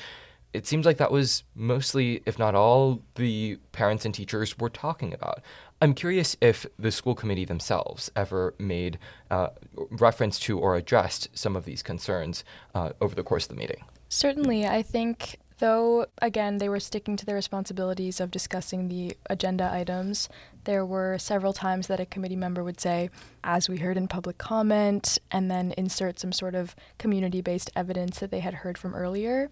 it 0.54 0.68
seems 0.68 0.86
like 0.86 0.98
that 0.98 1.12
was 1.12 1.44
mostly, 1.56 2.22
if 2.26 2.38
not 2.38 2.56
all, 2.56 3.02
the 3.16 3.58
parents 3.72 4.04
and 4.04 4.14
teachers 4.14 4.58
were 4.58 4.70
talking 4.70 5.14
about. 5.14 5.42
I'm 5.82 5.94
curious 5.94 6.36
if 6.42 6.66
the 6.78 6.92
school 6.92 7.16
committee 7.16 7.46
themselves 7.46 8.12
ever 8.16 8.54
made 8.60 9.00
uh, 9.30 9.48
reference 9.90 10.38
to 10.40 10.60
or 10.60 10.76
addressed 10.76 11.30
some 11.34 11.56
of 11.56 11.66
these 11.66 11.82
concerns 11.82 12.44
uh, 12.76 12.92
over 13.00 13.16
the 13.16 13.24
course 13.24 13.46
of 13.46 13.50
the 13.50 13.56
meeting. 13.56 13.84
Certainly, 14.14 14.68
I 14.68 14.82
think 14.82 15.40
though 15.60 16.06
again 16.22 16.58
they 16.58 16.68
were 16.68 16.82
sticking 16.82 17.16
to 17.16 17.26
their 17.26 17.36
responsibilities 17.36 18.20
of 18.20 18.30
discussing 18.30 18.90
the 18.90 19.16
agenda 19.30 19.70
items. 19.72 20.28
There 20.66 20.86
were 20.86 21.18
several 21.18 21.54
times 21.54 21.88
that 21.88 22.02
a 22.02 22.06
committee 22.06 22.36
member 22.36 22.62
would 22.62 22.82
say 22.82 23.10
as 23.42 23.70
we 23.70 23.78
heard 23.78 23.96
in 23.96 24.10
public 24.10 24.38
comment 24.38 25.18
and 25.32 25.50
then 25.50 25.74
insert 25.78 26.20
some 26.20 26.34
sort 26.34 26.56
of 26.56 26.76
community 26.98 27.40
based 27.40 27.72
evidence 27.74 28.20
that 28.20 28.32
they 28.32 28.42
had 28.42 28.56
heard 28.56 28.78
from 28.78 28.94
earlier 28.96 29.50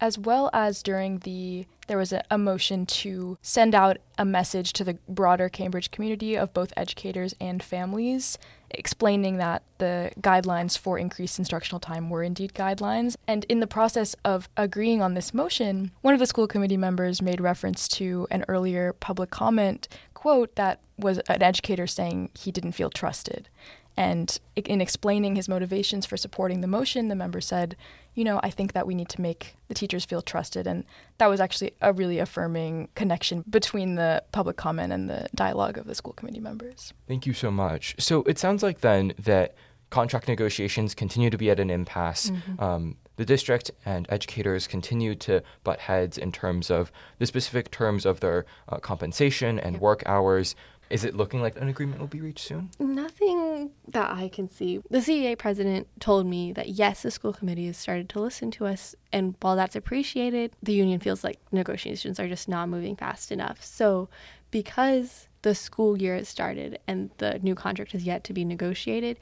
as 0.00 0.18
well 0.18 0.50
as 0.52 0.82
during 0.82 1.18
the 1.20 1.66
there 1.86 1.98
was 1.98 2.12
a, 2.12 2.22
a, 2.32 2.36
motion 2.36 2.84
to 2.84 3.38
send 3.42 3.72
out 3.72 3.98
a 4.18 4.24
message 4.24 4.72
to 4.72 4.82
the 4.82 4.98
broader 5.08 5.48
Cambridge 5.48 5.92
community 5.92 6.36
of 6.36 6.52
both 6.52 6.72
educators 6.76 7.32
and 7.40 7.62
families 7.62 8.38
explaining 8.70 9.36
that 9.38 9.62
the 9.78 10.10
guidelines 10.20 10.76
for 10.76 10.98
increased 10.98 11.38
instructional 11.38 11.80
time 11.80 12.10
were 12.10 12.22
indeed 12.22 12.52
guidelines. 12.54 13.16
And 13.26 13.44
in 13.44 13.60
the 13.60 13.66
process 13.66 14.14
of 14.24 14.48
agreeing 14.56 15.02
on 15.02 15.14
this 15.14 15.32
motion, 15.32 15.92
one 16.02 16.14
of 16.14 16.20
the 16.20 16.26
school 16.26 16.46
committee 16.46 16.76
members 16.76 17.22
made 17.22 17.40
reference 17.40 17.88
to 17.88 18.26
an 18.30 18.44
earlier 18.48 18.92
public 18.92 19.30
comment 19.30 19.88
quote 20.14 20.54
that 20.56 20.80
was 20.98 21.18
an 21.28 21.42
educator 21.42 21.86
saying 21.86 22.30
he 22.36 22.50
didn't 22.50 22.72
feel 22.72 22.90
trusted. 22.90 23.48
And 23.96 24.38
in 24.56 24.80
explaining 24.80 25.36
his 25.36 25.48
motivations 25.48 26.04
for 26.04 26.16
supporting 26.16 26.60
the 26.60 26.66
motion, 26.66 27.08
the 27.08 27.14
member 27.14 27.40
said, 27.40 27.76
you 28.16 28.24
know, 28.24 28.40
I 28.42 28.50
think 28.50 28.72
that 28.72 28.86
we 28.86 28.94
need 28.94 29.10
to 29.10 29.20
make 29.20 29.54
the 29.68 29.74
teachers 29.74 30.04
feel 30.04 30.22
trusted. 30.22 30.66
And 30.66 30.84
that 31.18 31.28
was 31.28 31.38
actually 31.38 31.74
a 31.80 31.92
really 31.92 32.18
affirming 32.18 32.88
connection 32.94 33.44
between 33.48 33.94
the 33.94 34.24
public 34.32 34.56
comment 34.56 34.92
and 34.92 35.08
the 35.08 35.28
dialogue 35.34 35.78
of 35.78 35.86
the 35.86 35.94
school 35.94 36.14
committee 36.14 36.40
members. 36.40 36.94
Thank 37.06 37.26
you 37.26 37.34
so 37.34 37.50
much. 37.50 37.94
So 37.98 38.22
it 38.22 38.38
sounds 38.38 38.62
like 38.62 38.80
then 38.80 39.12
that 39.18 39.54
contract 39.90 40.28
negotiations 40.28 40.94
continue 40.94 41.30
to 41.30 41.38
be 41.38 41.50
at 41.50 41.60
an 41.60 41.70
impasse. 41.70 42.30
Mm-hmm. 42.30 42.62
Um, 42.62 42.96
the 43.16 43.24
district 43.24 43.70
and 43.84 44.06
educators 44.08 44.66
continue 44.66 45.14
to 45.16 45.42
butt 45.62 45.80
heads 45.80 46.18
in 46.18 46.32
terms 46.32 46.70
of 46.70 46.90
the 47.18 47.26
specific 47.26 47.70
terms 47.70 48.04
of 48.04 48.20
their 48.20 48.46
uh, 48.68 48.78
compensation 48.78 49.58
and 49.58 49.74
yep. 49.74 49.82
work 49.82 50.02
hours. 50.06 50.54
Is 50.88 51.04
it 51.04 51.16
looking 51.16 51.40
like 51.42 51.56
an 51.60 51.68
agreement 51.68 52.00
will 52.00 52.06
be 52.06 52.20
reached 52.20 52.46
soon? 52.46 52.70
Nothing 52.78 53.70
that 53.88 54.10
I 54.10 54.28
can 54.28 54.48
see. 54.48 54.80
The 54.88 54.98
CEA 54.98 55.36
president 55.36 55.88
told 56.00 56.26
me 56.26 56.52
that 56.52 56.68
yes, 56.70 57.02
the 57.02 57.10
school 57.10 57.32
committee 57.32 57.66
has 57.66 57.76
started 57.76 58.08
to 58.10 58.20
listen 58.20 58.50
to 58.52 58.66
us, 58.66 58.94
and 59.12 59.34
while 59.40 59.56
that's 59.56 59.76
appreciated, 59.76 60.52
the 60.62 60.72
union 60.72 61.00
feels 61.00 61.24
like 61.24 61.38
negotiations 61.50 62.20
are 62.20 62.28
just 62.28 62.48
not 62.48 62.68
moving 62.68 62.96
fast 62.96 63.32
enough. 63.32 63.64
So, 63.64 64.08
because 64.50 65.28
the 65.42 65.54
school 65.54 66.00
year 66.00 66.16
has 66.16 66.28
started 66.28 66.78
and 66.86 67.10
the 67.18 67.38
new 67.40 67.54
contract 67.54 67.92
has 67.92 68.04
yet 68.04 68.24
to 68.24 68.32
be 68.32 68.44
negotiated, 68.44 69.18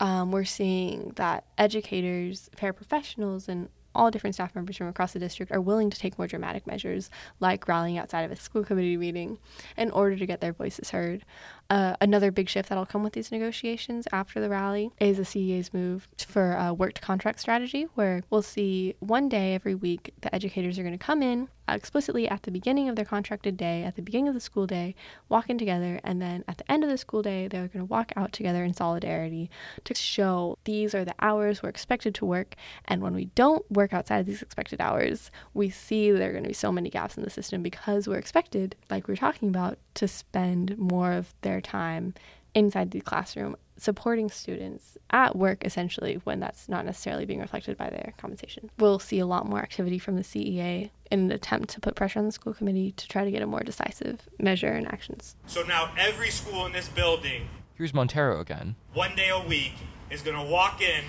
um, 0.00 0.30
we're 0.30 0.44
seeing 0.44 1.12
that 1.16 1.44
educators, 1.56 2.50
paraprofessionals, 2.56 3.48
and 3.48 3.68
all 3.96 4.10
different 4.10 4.34
staff 4.34 4.54
members 4.54 4.76
from 4.76 4.88
across 4.88 5.12
the 5.12 5.18
district 5.18 5.50
are 5.52 5.60
willing 5.60 5.90
to 5.90 5.98
take 5.98 6.18
more 6.18 6.26
dramatic 6.26 6.66
measures, 6.66 7.10
like 7.40 7.66
rallying 7.66 7.98
outside 7.98 8.22
of 8.22 8.30
a 8.30 8.36
school 8.36 8.64
committee 8.64 8.96
meeting, 8.96 9.38
in 9.76 9.90
order 9.90 10.16
to 10.16 10.26
get 10.26 10.40
their 10.40 10.52
voices 10.52 10.90
heard. 10.90 11.24
Uh, 11.68 11.96
another 12.00 12.30
big 12.30 12.48
shift 12.48 12.68
that'll 12.68 12.86
come 12.86 13.02
with 13.02 13.14
these 13.14 13.32
negotiations 13.32 14.06
after 14.12 14.40
the 14.40 14.48
rally 14.48 14.90
is 15.00 15.16
the 15.16 15.24
CEA's 15.24 15.74
move 15.74 16.08
for 16.18 16.52
a 16.52 16.72
worked 16.72 17.00
contract 17.00 17.40
strategy, 17.40 17.88
where 17.94 18.22
we'll 18.30 18.42
see 18.42 18.94
one 19.00 19.28
day 19.28 19.54
every 19.54 19.74
week 19.74 20.14
the 20.20 20.32
educators 20.34 20.78
are 20.78 20.82
going 20.82 20.96
to 20.96 21.04
come 21.04 21.22
in 21.22 21.48
explicitly 21.68 22.28
at 22.28 22.42
the 22.44 22.50
beginning 22.50 22.88
of 22.88 22.96
their 22.96 23.04
contracted 23.04 23.56
day, 23.56 23.82
at 23.82 23.96
the 23.96 24.02
beginning 24.02 24.28
of 24.28 24.34
the 24.34 24.40
school 24.40 24.66
day, 24.66 24.94
walk 25.28 25.50
in 25.50 25.58
together, 25.58 26.00
and 26.04 26.20
then 26.20 26.44
at 26.46 26.58
the 26.58 26.70
end 26.70 26.84
of 26.84 26.90
the 26.90 26.98
school 26.98 27.22
day, 27.22 27.48
they're 27.48 27.68
going 27.68 27.86
to 27.86 27.90
walk 27.90 28.12
out 28.16 28.32
together 28.32 28.64
in 28.64 28.72
solidarity 28.72 29.50
to 29.84 29.94
show 29.94 30.58
these 30.64 30.94
are 30.94 31.04
the 31.04 31.14
hours 31.20 31.62
we're 31.62 31.68
expected 31.68 32.14
to 32.14 32.24
work. 32.24 32.54
And 32.84 33.02
when 33.02 33.14
we 33.14 33.26
don't 33.34 33.68
work 33.70 33.92
outside 33.92 34.20
of 34.20 34.26
these 34.26 34.42
expected 34.42 34.80
hours, 34.80 35.30
we 35.54 35.70
see 35.70 36.10
there 36.10 36.30
are 36.30 36.32
going 36.32 36.44
to 36.44 36.48
be 36.48 36.54
so 36.54 36.72
many 36.72 36.90
gaps 36.90 37.16
in 37.16 37.24
the 37.24 37.30
system 37.30 37.62
because 37.62 38.08
we're 38.08 38.16
expected, 38.16 38.76
like 38.90 39.08
we 39.08 39.14
are 39.14 39.16
talking 39.16 39.48
about, 39.48 39.78
to 39.94 40.06
spend 40.06 40.76
more 40.78 41.12
of 41.12 41.34
their 41.42 41.60
time 41.60 42.14
inside 42.56 42.90
the 42.90 43.00
classroom 43.00 43.54
supporting 43.76 44.30
students 44.30 44.96
at 45.10 45.36
work 45.36 45.62
essentially 45.62 46.14
when 46.24 46.40
that's 46.40 46.66
not 46.66 46.86
necessarily 46.86 47.26
being 47.26 47.40
reflected 47.40 47.76
by 47.76 47.90
their 47.90 48.14
compensation. 48.16 48.70
We'll 48.78 48.98
see 48.98 49.18
a 49.18 49.26
lot 49.26 49.46
more 49.46 49.58
activity 49.58 49.98
from 49.98 50.16
the 50.16 50.22
CEA 50.22 50.88
in 51.10 51.20
an 51.20 51.30
attempt 51.30 51.68
to 51.70 51.80
put 51.80 51.94
pressure 51.94 52.18
on 52.18 52.24
the 52.24 52.32
school 52.32 52.54
committee 52.54 52.92
to 52.92 53.06
try 53.06 53.24
to 53.24 53.30
get 53.30 53.42
a 53.42 53.46
more 53.46 53.60
decisive 53.60 54.26
measure 54.40 54.72
and 54.72 54.86
actions. 54.86 55.36
So 55.46 55.62
now 55.62 55.92
every 55.98 56.30
school 56.30 56.64
in 56.64 56.72
this 56.72 56.88
building 56.88 57.48
Here's 57.74 57.92
Montero 57.92 58.40
again. 58.40 58.74
One 58.94 59.14
day 59.14 59.28
a 59.28 59.46
week 59.46 59.74
is 60.10 60.22
going 60.22 60.38
to 60.38 60.50
walk 60.50 60.80
in 60.80 61.04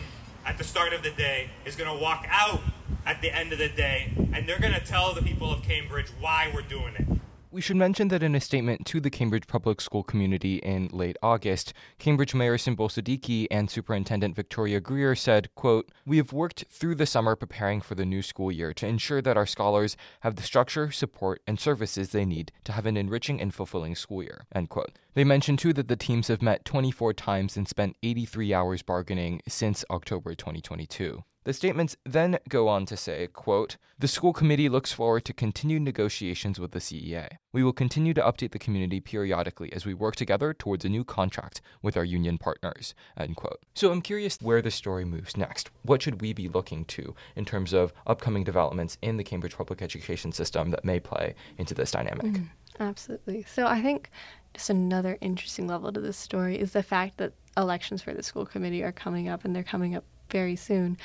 at 0.45 0.57
the 0.57 0.65
start 0.65 0.91
of 0.91 1.01
the 1.01 1.11
day, 1.11 1.49
is 1.63 1.77
going 1.77 1.89
to 1.89 2.03
walk 2.03 2.25
out 2.29 2.59
at 3.05 3.21
the 3.21 3.33
end 3.33 3.53
of 3.53 3.59
the 3.59 3.69
day, 3.69 4.11
and 4.33 4.49
they're 4.49 4.59
going 4.59 4.73
to 4.73 4.81
tell 4.81 5.13
the 5.13 5.21
people 5.21 5.49
of 5.49 5.63
Cambridge 5.63 6.07
why 6.19 6.51
we're 6.53 6.61
doing 6.61 6.93
it. 6.99 7.07
We 7.57 7.61
should 7.61 7.77
mention 7.77 8.09
that 8.09 8.21
in 8.21 8.35
a 8.35 8.39
statement 8.39 8.85
to 8.85 8.99
the 8.99 9.09
Cambridge 9.09 9.47
public 9.47 9.81
school 9.81 10.03
community 10.03 10.57
in 10.57 10.89
late 10.93 11.17
August, 11.23 11.73
Cambridge 11.97 12.35
Mayor 12.35 12.55
Sumbul 12.55 12.87
Siddiqui 12.87 13.47
and 13.49 13.67
Superintendent 13.67 14.35
Victoria 14.35 14.79
Greer 14.79 15.15
said, 15.15 15.49
quote, 15.55 15.91
We 16.05 16.17
have 16.17 16.31
worked 16.31 16.65
through 16.69 16.93
the 16.93 17.07
summer 17.07 17.35
preparing 17.35 17.81
for 17.81 17.95
the 17.95 18.05
new 18.05 18.21
school 18.21 18.51
year 18.51 18.75
to 18.75 18.85
ensure 18.85 19.23
that 19.23 19.37
our 19.37 19.47
scholars 19.47 19.97
have 20.19 20.35
the 20.35 20.43
structure, 20.43 20.91
support, 20.91 21.41
and 21.47 21.59
services 21.59 22.11
they 22.11 22.25
need 22.25 22.51
to 22.65 22.73
have 22.73 22.85
an 22.85 22.95
enriching 22.95 23.41
and 23.41 23.51
fulfilling 23.51 23.95
school 23.95 24.21
year, 24.21 24.45
end 24.53 24.69
quote. 24.69 24.91
They 25.15 25.23
mentioned 25.23 25.57
too 25.57 25.73
that 25.73 25.87
the 25.87 25.95
teams 25.95 26.27
have 26.27 26.43
met 26.43 26.63
24 26.63 27.13
times 27.13 27.57
and 27.57 27.67
spent 27.67 27.97
83 28.03 28.53
hours 28.53 28.83
bargaining 28.83 29.41
since 29.47 29.83
October 29.89 30.35
2022. 30.35 31.23
The 31.47 31.53
statements 31.53 31.95
then 32.03 32.39
go 32.49 32.67
on 32.67 32.85
to 32.87 32.97
say, 32.97 33.25
quote, 33.27 33.77
The 33.99 34.09
school 34.09 34.33
committee 34.33 34.67
looks 34.67 34.91
forward 34.91 35.23
to 35.23 35.33
continued 35.33 35.81
negotiations 35.81 36.59
with 36.59 36.71
the 36.71 36.79
CEA. 36.79 37.37
We 37.53 37.63
will 37.63 37.71
continue 37.71 38.13
to 38.15 38.21
update 38.21 38.51
the 38.51 38.59
community 38.59 38.99
periodically 38.99 39.71
as 39.71 39.85
we 39.85 39.93
work 39.93 40.17
together 40.17 40.53
towards 40.53 40.83
a 40.83 40.89
new 40.89 41.05
contract 41.05 41.61
with 41.81 41.95
our 41.95 42.03
union 42.03 42.37
partners, 42.37 42.93
end 43.15 43.37
quote. 43.37 43.61
So 43.75 43.93
I'm 43.93 44.01
curious 44.01 44.37
where 44.41 44.61
the 44.61 44.69
story 44.69 45.05
moves 45.05 45.37
next. 45.37 45.69
What 45.83 46.01
should 46.01 46.19
we 46.19 46.33
be 46.33 46.49
looking 46.49 46.83
to 46.83 47.15
in 47.37 47.45
terms 47.45 47.71
of 47.71 47.93
upcoming 48.05 48.43
developments 48.43 48.97
in 49.01 49.15
the 49.15 49.23
Cambridge 49.23 49.55
public 49.55 49.81
education 49.81 50.33
system 50.33 50.71
that 50.71 50.83
may 50.83 50.99
play 50.99 51.33
into 51.57 51.73
this 51.73 51.91
dynamic? 51.91 52.25
Mm, 52.25 52.49
absolutely. 52.81 53.43
So 53.43 53.67
I 53.67 53.81
think 53.81 54.09
just 54.53 54.69
another 54.69 55.17
interesting 55.21 55.65
level 55.65 55.93
to 55.93 56.01
this 56.01 56.17
story 56.17 56.59
is 56.59 56.73
the 56.73 56.83
fact 56.83 57.19
that 57.19 57.31
elections 57.55 58.01
for 58.01 58.13
the 58.13 58.21
school 58.21 58.45
committee 58.45 58.83
are 58.83 58.91
coming 58.91 59.29
up 59.29 59.45
and 59.45 59.55
they're 59.55 59.63
coming 59.63 59.95
up 59.95 60.03
very 60.29 60.57
soon 60.57 60.97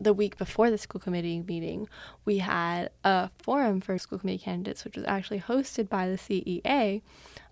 the 0.00 0.12
week 0.12 0.36
before 0.36 0.70
the 0.70 0.78
school 0.78 1.00
committee 1.00 1.40
meeting, 1.40 1.88
we 2.24 2.38
had 2.38 2.90
a 3.04 3.30
forum 3.42 3.80
for 3.80 3.98
school 3.98 4.18
committee 4.18 4.42
candidates, 4.42 4.84
which 4.84 4.96
was 4.96 5.04
actually 5.06 5.40
hosted 5.40 5.88
by 5.88 6.08
the 6.08 6.16
CEA, 6.16 7.02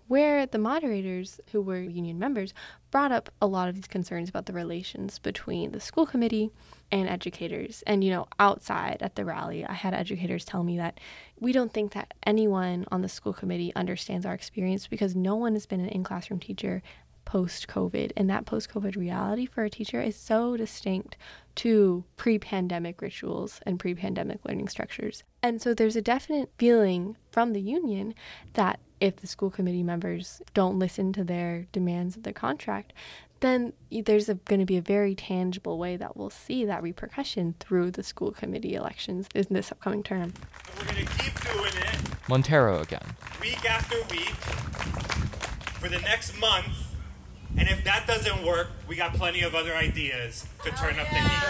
where 0.07 0.45
the 0.45 0.59
moderators, 0.59 1.39
who 1.51 1.61
were 1.61 1.81
union 1.81 2.19
members, 2.19 2.53
brought 2.91 3.11
up 3.11 3.29
a 3.41 3.47
lot 3.47 3.67
of 3.67 3.75
these 3.75 3.87
concerns 3.87 4.29
about 4.29 4.45
the 4.45 4.53
relations 4.53 5.17
between 5.17 5.71
the 5.71 5.79
school 5.79 6.05
committee 6.05 6.51
and 6.91 7.09
educators. 7.09 7.83
And, 7.87 8.03
you 8.03 8.11
know, 8.11 8.27
outside 8.39 8.97
at 9.01 9.15
the 9.15 9.25
rally, 9.25 9.65
I 9.65 9.73
had 9.73 9.95
educators 9.95 10.45
tell 10.45 10.63
me 10.63 10.77
that 10.77 10.99
we 11.39 11.51
don't 11.51 11.73
think 11.73 11.93
that 11.93 12.13
anyone 12.23 12.85
on 12.91 13.01
the 13.01 13.09
school 13.09 13.33
committee 13.33 13.73
understands 13.75 14.25
our 14.25 14.33
experience 14.33 14.85
because 14.85 15.15
no 15.15 15.35
one 15.35 15.53
has 15.53 15.65
been 15.65 15.81
an 15.81 15.89
in 15.89 16.03
classroom 16.03 16.39
teacher 16.39 16.83
post 17.25 17.67
COVID. 17.67 18.11
And 18.15 18.29
that 18.29 18.45
post 18.45 18.69
COVID 18.69 18.95
reality 18.95 19.45
for 19.45 19.63
a 19.63 19.69
teacher 19.69 20.01
is 20.01 20.15
so 20.15 20.55
distinct 20.55 21.17
to 21.55 22.03
pre 22.17 22.37
pandemic 22.37 23.01
rituals 23.01 23.59
and 23.65 23.79
pre 23.79 23.93
pandemic 23.95 24.39
learning 24.47 24.69
structures. 24.69 25.23
And 25.41 25.61
so 25.61 25.73
there's 25.73 25.95
a 25.95 26.01
definite 26.01 26.51
feeling 26.57 27.17
from 27.31 27.53
the 27.53 27.61
union 27.61 28.13
that 28.53 28.79
if 28.99 29.17
the 29.17 29.27
school 29.27 29.49
committee 29.49 29.83
members 29.83 30.41
don't 30.53 30.79
listen 30.79 31.11
to 31.13 31.23
their 31.23 31.67
demands 31.71 32.15
of 32.15 32.23
the 32.23 32.33
contract, 32.33 32.93
then 33.41 33.73
there's 33.91 34.27
going 34.45 34.59
to 34.59 34.65
be 34.65 34.77
a 34.77 34.81
very 34.81 35.13
tangible 35.13 35.77
way 35.77 35.97
that 35.97 36.15
we'll 36.15 36.29
see 36.29 36.65
that 36.65 36.81
repercussion 36.81 37.53
through 37.59 37.91
the 37.91 38.03
school 38.03 38.31
committee 38.31 38.75
elections 38.75 39.27
in 39.35 39.45
this 39.49 39.71
upcoming 39.71 40.03
term. 40.03 40.33
We're 40.77 40.85
going 40.85 41.05
to 41.05 41.13
keep 41.17 41.39
doing 41.41 41.73
it 41.75 42.29
Montero 42.29 42.81
again. 42.81 43.05
week 43.41 43.69
after 43.69 43.97
week 44.09 44.35
for 45.79 45.89
the 45.89 45.99
next 45.99 46.39
month. 46.39 46.84
And 47.57 47.69
if 47.69 47.83
that 47.85 48.05
doesn't 48.07 48.45
work, 48.45 48.69
we 48.87 48.95
got 48.95 49.13
plenty 49.13 49.41
of 49.41 49.55
other 49.55 49.75
ideas 49.75 50.45
to 50.63 50.71
oh, 50.71 50.75
turn 50.75 50.99
up 50.99 51.07
the 51.09 51.15
heat. 51.15 51.43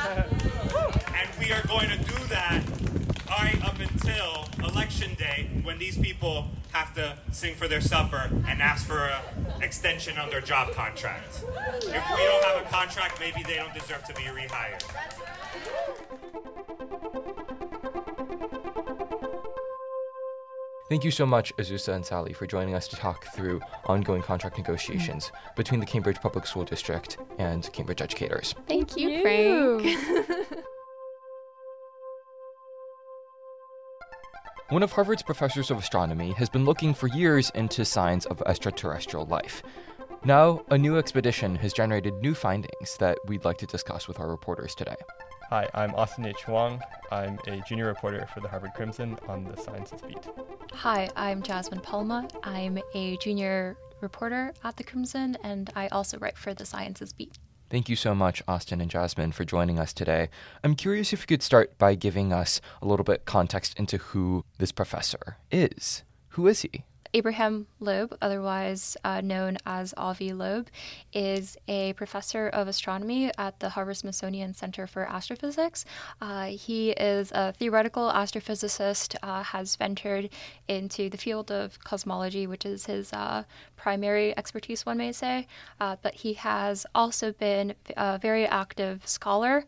And 1.15 1.29
we 1.39 1.51
are 1.51 1.65
going 1.67 1.89
to 1.89 1.97
do 1.97 2.23
that 2.27 2.63
all 3.31 3.39
right 3.39 3.63
up 3.65 3.79
until 3.79 4.47
election 4.63 5.15
day 5.15 5.49
when 5.63 5.79
these 5.79 5.97
people 5.97 6.47
have 6.71 6.93
to 6.93 7.17
sing 7.31 7.55
for 7.55 7.67
their 7.67 7.81
supper 7.81 8.29
and 8.47 8.61
ask 8.61 8.85
for 8.85 9.07
an 9.07 9.63
extension 9.63 10.17
on 10.17 10.29
their 10.29 10.41
job 10.41 10.73
contract. 10.73 11.43
If 11.77 11.87
we 11.87 12.23
don't 12.23 12.43
have 12.43 12.61
a 12.61 12.69
contract, 12.69 13.19
maybe 13.19 13.43
they 13.43 13.55
don't 13.55 13.73
deserve 13.73 14.03
to 14.05 14.13
be 14.13 14.23
rehired. 14.23 14.83
Thank 20.87 21.03
you 21.03 21.09
so 21.09 21.25
much, 21.25 21.55
Azusa 21.57 21.95
and 21.95 22.05
Sally, 22.05 22.31
for 22.31 22.45
joining 22.45 22.75
us 22.75 22.87
to 22.89 22.95
talk 22.95 23.25
through 23.33 23.59
ongoing 23.85 24.21
contract 24.21 24.55
negotiations 24.57 25.31
between 25.55 25.79
the 25.79 25.85
Cambridge 25.85 26.21
Public 26.21 26.45
School 26.45 26.63
District 26.63 27.17
and 27.39 27.67
Cambridge 27.73 28.03
educators. 28.03 28.53
Thank 28.67 28.95
you, 28.95 29.21
Frank. 29.23 29.83
One 34.69 34.83
of 34.83 34.91
Harvard's 34.91 35.23
professors 35.23 35.71
of 35.71 35.79
astronomy 35.79 36.33
has 36.33 36.49
been 36.49 36.65
looking 36.65 36.93
for 36.93 37.07
years 37.07 37.51
into 37.55 37.83
signs 37.83 38.27
of 38.27 38.43
extraterrestrial 38.45 39.25
life. 39.25 39.63
Now, 40.23 40.63
a 40.69 40.77
new 40.77 40.97
expedition 40.97 41.55
has 41.57 41.73
generated 41.73 42.15
new 42.15 42.35
findings 42.35 42.97
that 42.97 43.17
we'd 43.25 43.45
like 43.45 43.57
to 43.59 43.65
discuss 43.65 44.07
with 44.07 44.19
our 44.19 44.27
reporters 44.27 44.75
today. 44.75 44.95
Hi, 45.49 45.69
I'm 45.75 45.93
Austin 45.93 46.25
H. 46.25 46.47
Wang. 46.47 46.81
I'm 47.11 47.37
a 47.47 47.61
junior 47.67 47.85
reporter 47.85 48.27
for 48.33 48.39
the 48.39 48.47
Harvard 48.47 48.73
Crimson 48.73 49.17
on 49.27 49.43
the 49.43 49.55
Sciences 49.55 50.01
Beat. 50.01 50.27
Hi, 50.73 51.07
I'm 51.15 51.43
Jasmine 51.43 51.81
Palma. 51.81 52.27
I'm 52.43 52.79
a 52.95 53.15
junior 53.17 53.77
reporter 54.01 54.53
at 54.63 54.77
the 54.77 54.83
Crimson, 54.83 55.37
and 55.43 55.71
I 55.75 55.87
also 55.89 56.17
write 56.17 56.35
for 56.35 56.55
the 56.55 56.65
Sciences 56.65 57.13
Beat. 57.13 57.37
Thank 57.69 57.89
you 57.89 57.95
so 57.95 58.15
much, 58.15 58.41
Austin 58.47 58.81
and 58.81 58.89
Jasmine, 58.89 59.33
for 59.33 59.45
joining 59.45 59.77
us 59.77 59.93
today. 59.93 60.29
I'm 60.63 60.75
curious 60.75 61.13
if 61.13 61.21
you 61.21 61.27
could 61.27 61.43
start 61.43 61.77
by 61.77 61.93
giving 61.93 62.33
us 62.33 62.59
a 62.81 62.87
little 62.87 63.03
bit 63.03 63.25
context 63.25 63.77
into 63.77 63.97
who 63.97 64.45
this 64.57 64.71
professor 64.71 65.37
is. 65.51 66.03
Who 66.29 66.47
is 66.47 66.61
he? 66.61 66.85
Abraham 67.15 67.67
Loeb, 67.79 68.17
otherwise 68.21 68.97
uh, 69.05 69.21
known 69.21 69.57
as 69.65 69.93
Avi 69.95 70.33
Loeb, 70.33 70.67
is 71.13 71.55
a 71.69 71.93
professor 71.93 72.49
of 72.49 72.67
astronomy 72.67 73.31
at 73.37 73.57
the 73.61 73.69
Harvard 73.69 73.95
Smithsonian 73.95 74.53
Center 74.53 74.85
for 74.85 75.05
Astrophysics. 75.05 75.85
Uh, 76.19 76.47
he 76.47 76.89
is 76.91 77.31
a 77.33 77.53
theoretical 77.53 78.11
astrophysicist, 78.11 79.15
uh, 79.23 79.43
has 79.43 79.77
ventured 79.77 80.29
into 80.67 81.09
the 81.09 81.17
field 81.17 81.51
of 81.51 81.79
cosmology, 81.85 82.47
which 82.47 82.65
is 82.65 82.85
his 82.85 83.13
uh, 83.13 83.43
primary 83.77 84.37
expertise, 84.37 84.85
one 84.85 84.97
may 84.97 85.13
say, 85.13 85.47
uh, 85.79 85.95
but 86.01 86.15
he 86.15 86.33
has 86.33 86.85
also 86.93 87.31
been 87.31 87.75
a 87.95 88.19
very 88.21 88.45
active 88.45 89.07
scholar 89.07 89.63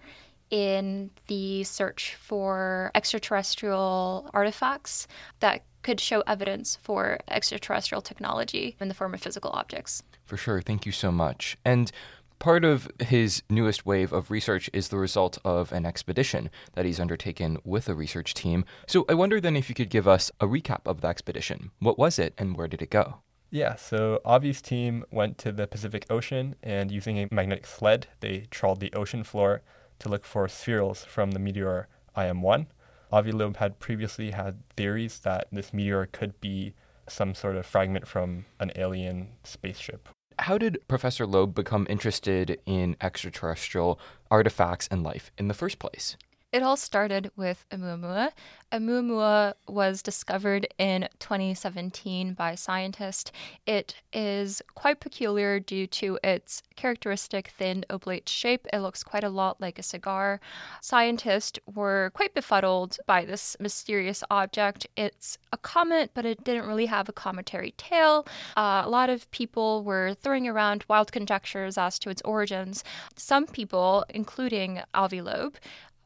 in 0.50 1.12
the 1.28 1.64
search 1.64 2.16
for 2.16 2.92
extraterrestrial 2.96 4.30
artifacts 4.34 5.08
that 5.40 5.62
could 5.82 6.00
show 6.00 6.22
evidence 6.28 6.78
for 6.82 7.20
extraterrestrial 7.30 8.02
technology 8.02 8.76
in 8.80 8.88
the 8.88 8.94
form 8.94 9.14
of 9.14 9.22
physical 9.22 9.52
objects. 9.52 10.04
For 10.26 10.38
sure. 10.38 10.62
Thank 10.62 10.86
you 10.86 10.92
so 10.92 11.12
much. 11.12 11.58
And 11.64 11.92
part 12.40 12.64
of 12.66 12.90
his 13.00 13.42
newest 13.50 13.86
wave 13.86 14.14
of 14.14 14.30
research 14.30 14.70
is 14.74 14.90
the 14.90 14.98
result 14.98 15.38
of 15.44 15.72
an 15.72 15.86
expedition 15.86 16.50
that 16.74 16.86
he's 16.86 17.00
undertaken 17.00 17.58
with 17.64 17.90
a 17.90 17.96
research 17.96 18.34
team. 18.34 18.66
So 18.86 19.06
I 19.10 19.14
wonder 19.14 19.40
then 19.40 19.56
if 19.56 19.70
you 19.70 19.76
could 19.76 19.90
give 19.90 20.08
us 20.08 20.32
a 20.40 20.46
recap 20.46 20.82
of 20.86 21.02
the 21.02 21.08
expedition. 21.08 21.72
What 21.80 21.98
was 21.98 22.20
it 22.20 22.34
and 22.38 22.56
where 22.58 22.68
did 22.68 22.82
it 22.82 22.90
go? 22.90 23.22
Yeah, 23.50 23.76
so 23.76 24.20
Avi's 24.26 24.62
team 24.62 25.06
went 25.10 25.38
to 25.40 25.54
the 25.54 25.68
Pacific 25.68 26.06
Ocean 26.10 26.56
and 26.62 26.92
using 26.92 27.18
a 27.18 27.30
magnetic 27.32 27.66
sled, 27.66 28.08
they 28.20 28.46
trawled 28.52 28.82
the 28.82 28.92
ocean 28.94 29.24
floor 29.24 29.62
to 30.00 30.10
look 30.10 30.26
for 30.26 30.48
spherules 30.48 31.06
from 31.06 31.32
the 31.32 31.40
meteor 31.40 31.88
IM1. 32.16 32.68
Avi 33.12 33.32
Loeb 33.32 33.58
had 33.58 33.80
previously 33.80 34.32
had 34.32 34.64
theories 34.76 35.20
that 35.20 35.48
this 35.52 35.74
meteor 35.74 36.08
could 36.08 36.40
be 36.42 36.74
some 37.08 37.34
sort 37.34 37.56
of 37.56 37.66
fragment 37.66 38.08
from 38.08 38.46
an 38.60 38.72
alien 38.76 39.30
spaceship. 39.44 40.10
How 40.40 40.58
did 40.58 40.78
Professor 40.88 41.26
Loeb 41.26 41.56
become 41.56 41.88
interested 41.90 42.60
in 42.66 42.96
extraterrestrial 43.02 44.00
artifacts 44.30 44.88
and 44.92 45.04
life 45.04 45.32
in 45.38 45.48
the 45.48 45.54
first 45.54 45.80
place? 45.80 46.16
It 46.54 46.64
all 46.64 46.78
started 46.78 47.30
with 47.36 47.66
Oumuamua. 47.72 48.32
Oumuamua 48.72 49.54
was 49.68 50.02
discovered 50.02 50.66
in 50.78 51.10
2017 51.20 52.36
by 52.36 52.56
scientists. 52.56 53.34
It 53.66 53.96
is 54.14 54.62
quite 54.74 55.02
peculiar 55.02 55.60
due 55.60 55.88
to 55.88 56.18
its 56.24 56.64
characteristic 56.78 57.50
thin 57.50 57.84
oblate 57.90 58.30
shape. 58.30 58.66
It 58.72 58.80
looks 58.80 59.04
quite 59.04 59.26
a 59.26 59.30
lot 59.30 59.60
like 59.60 59.78
a 59.78 59.84
cigar. 59.84 60.40
Scientists 60.80 61.60
were 61.66 62.12
quite 62.14 62.34
befuddled 62.34 62.98
by 63.06 63.26
this 63.26 63.58
mysterious 63.60 64.24
object. 64.32 64.88
It's 64.96 65.38
a 65.52 65.58
comet, 65.58 66.12
but 66.14 66.26
it 66.26 66.46
didn't 66.46 66.68
really 66.68 66.86
have 66.86 67.10
a 67.10 67.14
cometary 67.14 67.74
tail. 67.76 68.26
Uh, 68.56 68.84
a 68.86 68.90
lot 68.90 69.10
of 69.10 69.30
people 69.32 69.84
were 69.84 70.14
throwing 70.14 70.48
around 70.48 70.86
wild 70.88 71.12
conjectures 71.12 71.78
as 71.78 72.00
to 72.00 72.10
its 72.10 72.22
origins. 72.22 72.86
Some 73.18 73.48
people, 73.48 74.06
including 74.10 74.82
Avi 74.94 75.22
Loeb, 75.22 75.58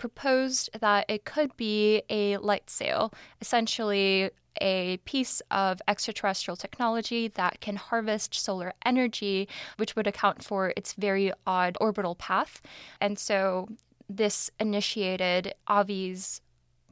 proposed 0.01 0.67
that 0.79 1.05
it 1.07 1.25
could 1.25 1.55
be 1.57 2.01
a 2.09 2.35
light 2.37 2.71
sail, 2.71 3.13
essentially 3.39 4.31
a 4.59 4.97
piece 5.05 5.43
of 5.51 5.79
extraterrestrial 5.87 6.55
technology 6.55 7.27
that 7.27 7.61
can 7.61 7.75
harvest 7.75 8.33
solar 8.33 8.73
energy, 8.83 9.47
which 9.77 9.95
would 9.95 10.07
account 10.07 10.43
for 10.43 10.73
its 10.75 10.93
very 10.93 11.31
odd 11.45 11.77
orbital 11.79 12.15
path. 12.15 12.63
And 12.99 13.19
so 13.19 13.69
this 14.09 14.49
initiated 14.59 15.53
Avi's 15.69 16.41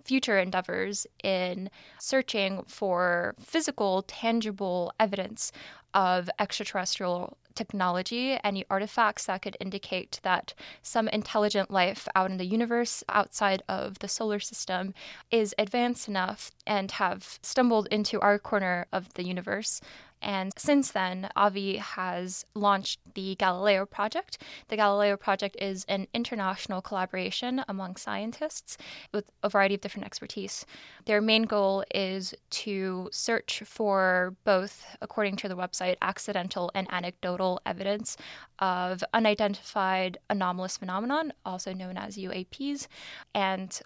future 0.06 0.38
endeavors 0.38 1.08
in 1.24 1.72
searching 1.98 2.64
for 2.68 3.34
physical, 3.40 4.04
tangible 4.04 4.94
evidence 5.00 5.52
of 5.96 6.30
extraterrestrial 6.38 7.38
technology, 7.60 8.40
any 8.42 8.64
artifacts 8.70 9.26
that 9.26 9.42
could 9.42 9.58
indicate 9.60 10.22
that 10.24 10.54
some 10.82 11.10
intelligent 11.10 11.70
life 11.70 12.08
out 12.16 12.32
in 12.32 12.38
the 12.38 12.46
universe 12.46 13.04
outside 13.10 13.62
of 13.68 14.00
the 14.00 14.08
solar 14.08 14.40
system 14.40 14.94
is 15.30 15.54
advanced 15.58 16.08
enough 16.08 16.52
and 16.66 16.92
have 16.92 17.38
stumbled 17.44 17.88
into 17.92 18.20
our 18.22 18.40
corner 18.40 18.86
of 18.94 19.14
the 19.16 19.26
universe 19.26 19.82
and 20.22 20.52
since 20.58 20.92
then, 20.92 21.30
Avi 21.36 21.78
has 21.78 22.46
launched 22.54 23.00
the 23.16 23.36
Galileo 23.36 23.86
Project. 23.86 24.38
The 24.68 24.76
Galileo 24.76 25.16
Project 25.16 25.56
is 25.60 25.86
an 25.88 26.08
international 26.14 26.82
collaboration 26.82 27.64
among 27.68 27.96
scientists 27.96 28.78
with 29.14 29.26
a 29.44 29.50
variety 29.50 29.76
of 29.76 29.82
different 29.82 30.06
expertise. 30.06 30.66
Their 31.06 31.22
main 31.22 31.44
goal 31.44 31.86
is 31.94 32.34
to 32.52 33.10
search 33.12 33.64
for 33.66 34.36
both, 34.44 34.86
according 35.02 35.38
to 35.38 35.48
the 35.48 35.56
website, 35.56 35.96
accidental 36.02 36.70
and 36.76 36.88
anecdotal 36.92 37.62
evidence 37.66 38.18
of 38.60 39.04
unidentified 39.14 40.18
anomalous 40.30 40.78
phenomenon, 40.78 41.32
also 41.46 41.74
known 41.74 41.98
as 41.98 42.18
UAPs, 42.18 42.88
and 43.34 43.80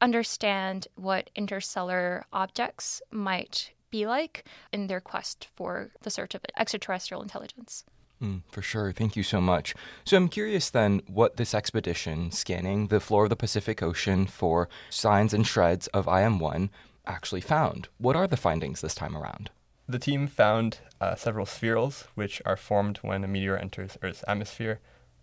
understand 0.00 0.88
what 0.96 1.30
interstellar 1.36 2.24
objects 2.32 3.02
might 3.10 3.72
be 3.90 4.06
like 4.06 4.44
in 4.72 4.86
their 4.86 5.00
quest 5.00 5.48
for 5.54 5.90
the 6.02 6.10
search 6.10 6.34
of 6.34 6.42
extraterrestrial 6.56 7.22
intelligence. 7.22 7.84
Mm, 8.22 8.42
for 8.50 8.60
sure. 8.60 8.92
Thank 8.92 9.16
you 9.16 9.22
so 9.22 9.40
much. 9.40 9.74
So 10.04 10.16
I'm 10.16 10.28
curious 10.28 10.68
then 10.68 11.00
what 11.06 11.36
this 11.36 11.54
expedition 11.54 12.30
scanning 12.30 12.88
the 12.88 13.00
floor 13.00 13.24
of 13.24 13.30
the 13.30 13.36
Pacific 13.36 13.82
Ocean 13.82 14.26
for 14.26 14.68
signs 14.90 15.32
and 15.32 15.46
shreds 15.46 15.86
of 15.88 16.06
IM1 16.06 16.68
actually 17.06 17.40
found. 17.40 17.88
What 17.98 18.16
are 18.16 18.26
the 18.26 18.36
findings 18.36 18.82
this 18.82 18.94
time 18.94 19.16
around? 19.16 19.50
The 19.88 19.98
team 19.98 20.26
found 20.28 20.78
uh, 21.00 21.14
several 21.16 21.46
spherules, 21.46 22.06
which 22.14 22.42
are 22.44 22.56
formed 22.56 22.98
when 22.98 23.24
a 23.24 23.28
meteor 23.28 23.56
enters 23.56 23.96
Earth's 24.02 24.22
atmosphere 24.28 24.80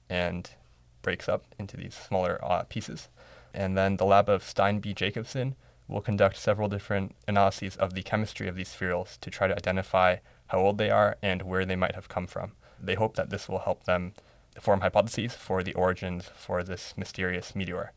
and 0.10 0.50
breaks 1.02 1.30
up 1.30 1.46
into 1.60 1.78
these 1.78 1.96
smaller 1.96 2.44
uh, 2.44 2.64
pieces. 2.64 3.10
And 3.54 3.78
then 3.78 3.98
the 3.98 4.06
lab 4.06 4.28
of 4.28 4.44
Stein 4.44 4.80
B. 4.80 4.94
Jacobsen 4.94 5.56
will 5.88 6.02
conduct 6.02 6.38
several 6.38 6.68
different 6.68 7.16
analyses 7.28 7.76
of 7.78 7.94
the 7.94 8.04
chemistry 8.04 8.48
of 8.48 8.56
these 8.56 8.74
spherules 8.74 9.20
to 9.20 9.30
try 9.30 9.48
to 9.48 9.56
identify 9.56 10.18
how 10.48 10.60
old 10.60 10.78
they 10.78 10.90
are 10.90 11.18
and 11.22 11.42
where 11.42 11.66
they 11.66 11.76
might 11.76 11.96
have 11.96 12.10
come 12.10 12.28
from. 12.28 12.54
They 12.82 12.96
hope 12.96 13.16
that 13.16 13.30
this 13.30 13.48
will 13.48 13.60
help 13.60 13.84
them 13.84 14.14
form 14.60 14.82
hypotheses 14.82 15.34
for 15.34 15.64
the 15.64 15.74
origins 15.74 16.30
for 16.36 16.64
this 16.64 16.94
mysterious 16.98 17.56
meteor. 17.56 17.92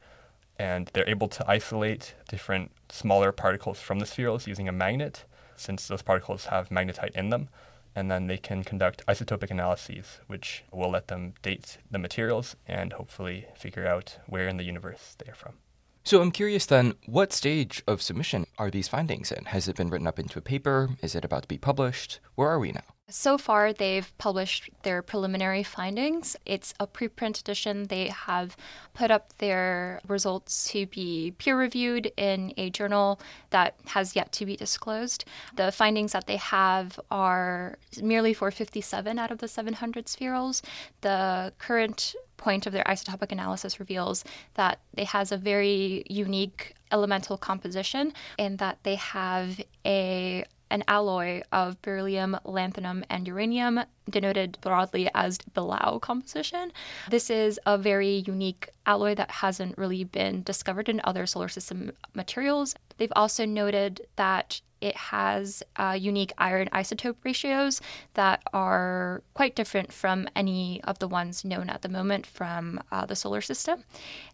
And 0.59 0.91
they're 0.93 1.09
able 1.09 1.29
to 1.29 1.51
isolate 1.51 2.15
different 2.29 2.71
smaller 2.91 3.33
particles 3.33 3.81
from 3.81 3.99
the 3.99 4.05
spherules 4.05 4.47
using 4.47 4.69
a 4.69 4.73
magnet, 4.73 5.25
since 5.57 5.89
those 5.89 6.03
particles 6.03 6.47
have 6.47 6.69
magnetite 6.69 7.13
in 7.13 7.31
them. 7.31 7.49
And 7.95 8.11
then 8.11 8.27
they 8.27 8.37
can 8.37 8.63
conduct 8.63 9.05
isotopic 9.07 9.51
analyses, 9.51 10.21
which 10.27 10.65
will 10.71 10.91
let 10.91 11.09
them 11.09 11.35
date 11.43 11.79
the 11.91 11.99
materials 11.99 12.57
and 12.69 12.93
hopefully 12.93 13.47
figure 13.57 13.87
out 13.87 14.19
where 14.27 14.47
in 14.47 14.59
the 14.59 14.65
universe 14.65 15.17
they 15.19 15.31
are 15.31 15.35
from. 15.35 15.55
So 16.11 16.21
I'm 16.21 16.33
curious 16.33 16.67
then, 16.67 16.95
what 17.07 17.33
stage 17.33 17.85
of 17.87 18.03
submission 18.03 18.45
are 18.59 18.69
these 18.69 18.89
findings 18.89 19.31
in? 19.31 19.45
Has 19.45 19.69
it 19.69 19.77
been 19.77 19.91
written 19.91 20.09
up 20.09 20.19
into 20.19 20.41
a 20.41 20.43
paper? 20.43 20.89
Is 21.03 21.15
it 21.15 21.25
about 21.25 21.43
to 21.43 21.49
be 21.49 21.57
published? 21.57 22.19
Where 22.35 22.49
are 22.49 22.59
we 22.59 22.73
now? 22.73 22.83
So 23.09 23.39
far, 23.39 23.73
they've 23.73 24.13
published 24.19 24.71
their 24.83 25.03
preliminary 25.03 25.63
findings. 25.63 26.37
It's 26.45 26.75
a 26.81 26.87
preprint 26.89 27.41
edition. 27.41 27.85
They 27.85 28.09
have 28.09 28.57
put 28.93 29.13
up 29.13 29.37
their 29.39 30.01
results 30.09 30.71
to 30.73 30.87
be 30.87 31.33
peer 31.39 31.57
reviewed 31.57 32.11
in 32.17 32.55
a 32.57 32.71
journal 32.71 33.21
that 33.51 33.77
has 33.87 34.17
yet 34.17 34.33
to 34.33 34.47
be 34.47 34.57
disclosed. 34.57 35.25
The 35.55 35.71
findings 35.71 36.11
that 36.11 36.27
they 36.27 36.37
have 36.39 36.99
are 37.11 37.79
merely 38.03 38.35
for 38.35 38.51
57 38.51 39.17
out 39.17 39.31
of 39.31 39.39
the 39.39 39.49
700 39.49 40.07
spherules. 40.07 40.63
The 41.03 41.53
current 41.59 42.17
point 42.41 42.67
of 42.67 42.73
their 42.73 42.85
isotopic 42.85 43.31
analysis 43.31 43.79
reveals 43.79 44.25
that 44.55 44.81
it 44.97 45.09
has 45.09 45.31
a 45.31 45.37
very 45.37 46.03
unique 46.09 46.75
elemental 46.91 47.37
composition 47.37 48.13
and 48.39 48.59
that 48.59 48.79
they 48.83 48.97
have 48.97 49.61
a 49.85 50.45
an 50.71 50.85
alloy 50.89 51.43
of 51.53 51.81
beryllium, 51.83 52.39
lanthanum, 52.45 53.05
and 53.11 53.27
uranium, 53.27 53.81
denoted 54.09 54.59
broadly 54.61 55.09
as 55.15 55.39
BeLaU 55.39 56.01
composition. 56.01 56.73
This 57.09 57.31
is 57.31 57.61
a 57.67 57.77
very 57.79 58.25
unique 58.27 58.71
alloy 58.87 59.15
that 59.15 59.31
hasn't 59.31 59.79
really 59.79 60.05
been 60.05 60.43
discovered 60.43 60.89
in 60.89 61.01
other 61.05 61.27
solar 61.27 61.49
system 61.49 61.93
materials. 62.15 62.75
They've 62.99 63.13
also 63.15 63.45
noted 63.45 64.07
that 64.17 64.61
it 64.81 64.97
has 64.97 65.63
uh, 65.77 65.97
unique 65.99 66.33
iron 66.39 66.69
isotope 66.73 67.17
ratios 67.23 67.81
that 68.15 68.43
are 68.53 69.23
quite 69.35 69.55
different 69.55 69.93
from 69.93 70.27
any 70.35 70.81
of 70.85 70.99
the 70.99 71.09
ones 71.09 71.45
known 71.45 71.69
at 71.69 71.83
the 71.83 71.89
moment 71.89 72.27
from 72.27 72.81
uh, 72.91 73.05
the 73.05 73.17
solar 73.17 73.41
system. 73.41 73.85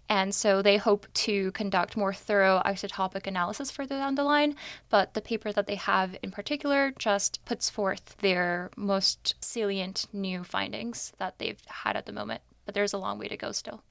And 0.08 0.34
so 0.34 0.62
they 0.62 0.76
hope 0.76 1.06
to 1.14 1.50
conduct 1.52 1.96
more 1.96 2.14
thorough 2.14 2.62
isotopic 2.64 3.26
analysis 3.26 3.70
further 3.70 3.96
down 3.96 4.14
the 4.14 4.24
line. 4.24 4.54
But 4.88 5.14
the 5.14 5.20
paper 5.20 5.52
that 5.52 5.66
they 5.66 5.74
have 5.74 6.16
in 6.22 6.30
particular 6.30 6.92
just 6.98 7.44
puts 7.44 7.68
forth 7.68 8.16
their 8.18 8.70
most 8.76 9.34
salient 9.40 10.06
new 10.12 10.44
findings 10.44 11.12
that 11.18 11.38
they've 11.38 11.60
had 11.66 11.96
at 11.96 12.06
the 12.06 12.12
moment. 12.12 12.42
But 12.64 12.74
there's 12.74 12.92
a 12.92 12.98
long 12.98 13.18
way 13.18 13.28
to 13.28 13.36
go 13.36 13.52
still. 13.52 13.82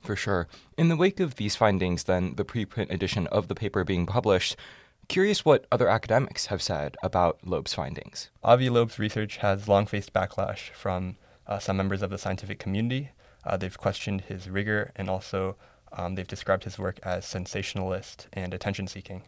For 0.00 0.16
sure. 0.16 0.48
In 0.76 0.88
the 0.88 0.96
wake 0.96 1.18
of 1.18 1.36
these 1.36 1.56
findings, 1.56 2.04
then, 2.04 2.34
the 2.36 2.44
preprint 2.44 2.90
edition 2.92 3.26
of 3.28 3.48
the 3.48 3.54
paper 3.54 3.84
being 3.84 4.04
published, 4.04 4.54
curious 5.08 5.46
what 5.46 5.66
other 5.72 5.88
academics 5.88 6.46
have 6.46 6.60
said 6.60 6.96
about 7.02 7.38
Loeb's 7.42 7.72
findings. 7.72 8.30
Avi 8.42 8.68
Loeb's 8.68 8.98
research 8.98 9.38
has 9.38 9.66
long 9.66 9.86
faced 9.86 10.12
backlash 10.12 10.70
from 10.72 11.16
uh, 11.46 11.58
some 11.58 11.78
members 11.78 12.02
of 12.02 12.10
the 12.10 12.18
scientific 12.18 12.58
community. 12.58 13.10
Uh, 13.44 13.56
they've 13.56 13.78
questioned 13.78 14.22
his 14.22 14.48
rigor 14.48 14.92
and 14.96 15.08
also 15.10 15.56
um, 15.92 16.14
they've 16.14 16.26
described 16.26 16.64
his 16.64 16.78
work 16.78 16.98
as 17.02 17.24
sensationalist 17.24 18.28
and 18.32 18.52
attention 18.52 18.86
seeking. 18.86 19.22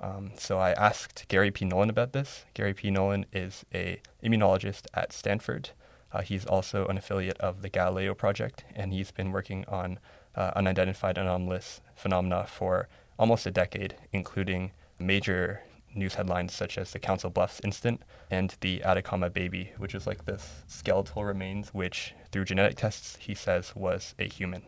Um, 0.00 0.32
so 0.36 0.58
I 0.58 0.72
asked 0.72 1.26
Gary 1.28 1.50
P. 1.50 1.64
Nolan 1.64 1.90
about 1.90 2.12
this. 2.12 2.44
Gary 2.54 2.74
P. 2.74 2.90
Nolan 2.90 3.26
is 3.32 3.64
a 3.74 4.00
immunologist 4.22 4.86
at 4.94 5.12
Stanford. 5.12 5.70
Uh, 6.12 6.22
he's 6.22 6.46
also 6.46 6.86
an 6.86 6.98
affiliate 6.98 7.38
of 7.38 7.62
the 7.62 7.68
Galileo 7.68 8.14
Project, 8.14 8.64
and 8.74 8.92
he's 8.92 9.10
been 9.10 9.30
working 9.30 9.64
on 9.68 9.98
uh, 10.34 10.50
unidentified 10.56 11.18
anomalous 11.18 11.80
phenomena 11.94 12.46
for 12.48 12.88
almost 13.18 13.46
a 13.46 13.50
decade, 13.50 13.94
including 14.12 14.72
major 14.98 15.62
news 15.94 16.14
headlines 16.14 16.52
such 16.52 16.78
as 16.78 16.92
the 16.92 16.98
Council 16.98 17.30
Bluffs 17.30 17.60
incident 17.64 18.02
and 18.30 18.54
the 18.60 18.82
Atacama 18.84 19.30
baby, 19.30 19.72
which 19.78 19.94
is 19.94 20.06
like 20.06 20.24
this 20.24 20.62
skeletal 20.66 21.24
remains, 21.24 21.74
which 21.74 22.14
through 22.30 22.44
genetic 22.44 22.76
tests 22.76 23.16
he 23.20 23.34
says 23.34 23.74
was 23.74 24.14
a 24.18 24.28
human. 24.28 24.62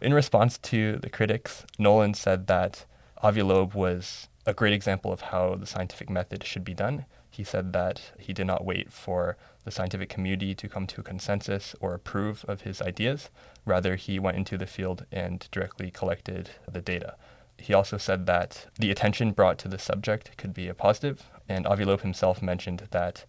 In 0.00 0.12
response 0.12 0.58
to 0.58 0.96
the 0.98 1.10
critics, 1.10 1.64
Nolan 1.78 2.14
said 2.14 2.46
that 2.48 2.84
Avi 3.22 3.42
Loeb 3.42 3.74
was 3.74 4.28
a 4.44 4.54
great 4.54 4.74
example 4.74 5.12
of 5.12 5.22
how 5.22 5.54
the 5.54 5.66
scientific 5.66 6.10
method 6.10 6.44
should 6.44 6.64
be 6.64 6.74
done. 6.74 7.06
He 7.30 7.44
said 7.44 7.72
that 7.72 8.12
he 8.18 8.32
did 8.32 8.46
not 8.46 8.64
wait 8.64 8.92
for 8.92 9.36
the 9.64 9.70
scientific 9.70 10.08
community 10.08 10.54
to 10.54 10.68
come 10.68 10.86
to 10.86 11.00
a 11.00 11.04
consensus 11.04 11.74
or 11.80 11.92
approve 11.92 12.44
of 12.46 12.60
his 12.60 12.80
ideas. 12.80 13.30
Rather, 13.64 13.96
he 13.96 14.18
went 14.18 14.36
into 14.36 14.56
the 14.56 14.66
field 14.66 15.04
and 15.10 15.48
directly 15.50 15.90
collected 15.90 16.50
the 16.70 16.80
data. 16.80 17.16
He 17.58 17.74
also 17.74 17.96
said 17.96 18.26
that 18.26 18.66
the 18.78 18.90
attention 18.90 19.32
brought 19.32 19.58
to 19.58 19.68
the 19.68 19.78
subject 19.78 20.36
could 20.36 20.52
be 20.52 20.68
a 20.68 20.74
positive, 20.74 21.30
and 21.48 21.66
Avi 21.66 21.84
Loeb 21.84 22.02
himself 22.02 22.42
mentioned 22.42 22.88
that 22.90 23.24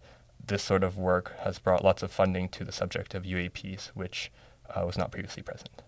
this 0.46 0.62
sort 0.62 0.84
of 0.84 0.96
work 0.96 1.34
has 1.40 1.58
brought 1.58 1.84
lots 1.84 2.02
of 2.02 2.10
funding 2.10 2.48
to 2.50 2.64
the 2.64 2.72
subject 2.72 3.14
of 3.14 3.24
UAPs, 3.24 3.88
which 3.88 4.30
uh, 4.74 4.84
was 4.84 4.98
not 4.98 5.10
previously 5.10 5.42
present. 5.42 5.82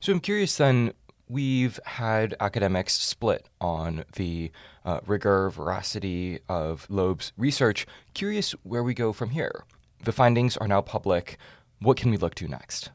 So 0.00 0.12
I'm 0.12 0.20
curious 0.20 0.56
then, 0.56 0.92
we've 1.28 1.78
had 1.84 2.34
academics 2.40 2.94
split 2.94 3.48
on 3.60 4.04
the 4.16 4.50
uh, 4.84 5.00
rigor, 5.06 5.50
veracity 5.50 6.40
of 6.48 6.86
Loeb's 6.90 7.32
research. 7.36 7.86
Curious 8.14 8.52
where 8.62 8.82
we 8.82 8.94
go 8.94 9.12
from 9.12 9.30
here. 9.30 9.64
The 10.04 10.12
findings 10.12 10.56
are 10.56 10.68
now 10.68 10.80
public. 10.80 11.38
What 11.80 11.96
can 11.96 12.10
we 12.10 12.16
look 12.16 12.34
to 12.36 12.48
next? 12.48 12.90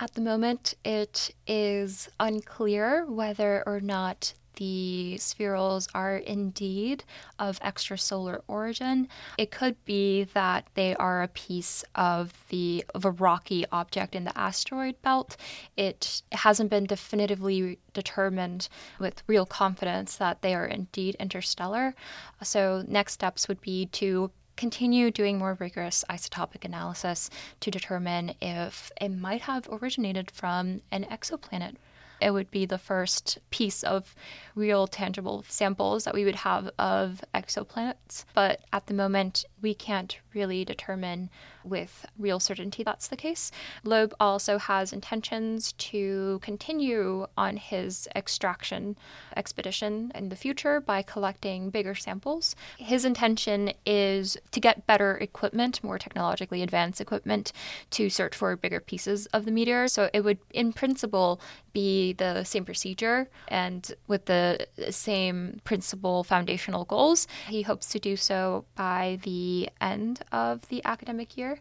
At 0.00 0.14
the 0.14 0.20
moment, 0.20 0.74
it 0.84 1.34
is 1.46 2.08
unclear 2.20 3.04
whether 3.06 3.64
or 3.66 3.80
not 3.80 4.32
the 4.58 5.14
spherules 5.18 5.88
are 5.94 6.16
indeed 6.16 7.04
of 7.38 7.60
extrasolar 7.60 8.40
origin. 8.48 9.08
It 9.36 9.52
could 9.52 9.82
be 9.84 10.24
that 10.24 10.66
they 10.74 10.96
are 10.96 11.22
a 11.22 11.28
piece 11.28 11.84
of 11.94 12.32
the 12.48 12.84
of 12.92 13.04
a 13.04 13.10
rocky 13.10 13.64
object 13.70 14.14
in 14.16 14.24
the 14.24 14.36
asteroid 14.36 15.00
belt. 15.00 15.36
It 15.76 16.22
hasn't 16.32 16.70
been 16.70 16.86
definitively 16.86 17.78
determined 17.92 18.68
with 18.98 19.22
real 19.28 19.46
confidence 19.46 20.16
that 20.16 20.42
they 20.42 20.54
are 20.54 20.66
indeed 20.66 21.16
interstellar. 21.20 21.94
So 22.42 22.84
next 22.88 23.12
steps 23.12 23.46
would 23.46 23.60
be 23.60 23.86
to 23.86 24.32
continue 24.58 25.10
doing 25.10 25.38
more 25.38 25.56
rigorous 25.58 26.04
isotopic 26.10 26.64
analysis 26.64 27.30
to 27.60 27.70
determine 27.70 28.34
if 28.42 28.90
it 29.00 29.08
might 29.08 29.42
have 29.42 29.68
originated 29.70 30.30
from 30.32 30.82
an 30.90 31.04
exoplanet. 31.04 31.76
It 32.20 32.32
would 32.32 32.50
be 32.50 32.66
the 32.66 32.78
first 32.78 33.38
piece 33.50 33.84
of 33.84 34.16
real 34.56 34.88
tangible 34.88 35.44
samples 35.48 36.02
that 36.02 36.14
we 36.14 36.24
would 36.24 36.34
have 36.36 36.68
of 36.76 37.22
exoplanets. 37.32 38.24
But 38.34 38.60
at 38.72 38.88
the 38.88 38.94
moment, 38.94 39.44
we 39.60 39.74
can't 39.74 40.18
really 40.34 40.64
determine 40.64 41.30
with 41.64 42.06
real 42.18 42.40
certainty 42.40 42.82
that's 42.82 43.08
the 43.08 43.16
case. 43.16 43.50
Loeb 43.84 44.14
also 44.18 44.58
has 44.58 44.92
intentions 44.92 45.72
to 45.72 46.38
continue 46.42 47.26
on 47.36 47.56
his 47.56 48.08
extraction 48.16 48.96
expedition 49.36 50.10
in 50.14 50.28
the 50.28 50.36
future 50.36 50.80
by 50.80 51.02
collecting 51.02 51.70
bigger 51.70 51.94
samples. 51.94 52.56
His 52.78 53.04
intention 53.04 53.72
is 53.84 54.36
to 54.52 54.60
get 54.60 54.86
better 54.86 55.16
equipment, 55.16 55.82
more 55.84 55.98
technologically 55.98 56.62
advanced 56.62 57.00
equipment, 57.00 57.52
to 57.90 58.08
search 58.08 58.34
for 58.34 58.56
bigger 58.56 58.80
pieces 58.80 59.26
of 59.26 59.44
the 59.44 59.50
meteor. 59.50 59.88
So 59.88 60.08
it 60.12 60.22
would, 60.22 60.38
in 60.50 60.72
principle, 60.72 61.40
be 61.72 62.14
the 62.14 62.44
same 62.44 62.64
procedure 62.64 63.28
and 63.48 63.92
with 64.06 64.24
the 64.24 64.66
same 64.90 65.60
principal 65.64 66.24
foundational 66.24 66.84
goals. 66.84 67.26
He 67.48 67.62
hopes 67.62 67.88
to 67.90 67.98
do 67.98 68.16
so 68.16 68.64
by 68.74 69.18
the 69.48 69.70
end 69.80 70.20
of 70.30 70.68
the 70.68 70.84
academic 70.84 71.36
year. 71.36 71.60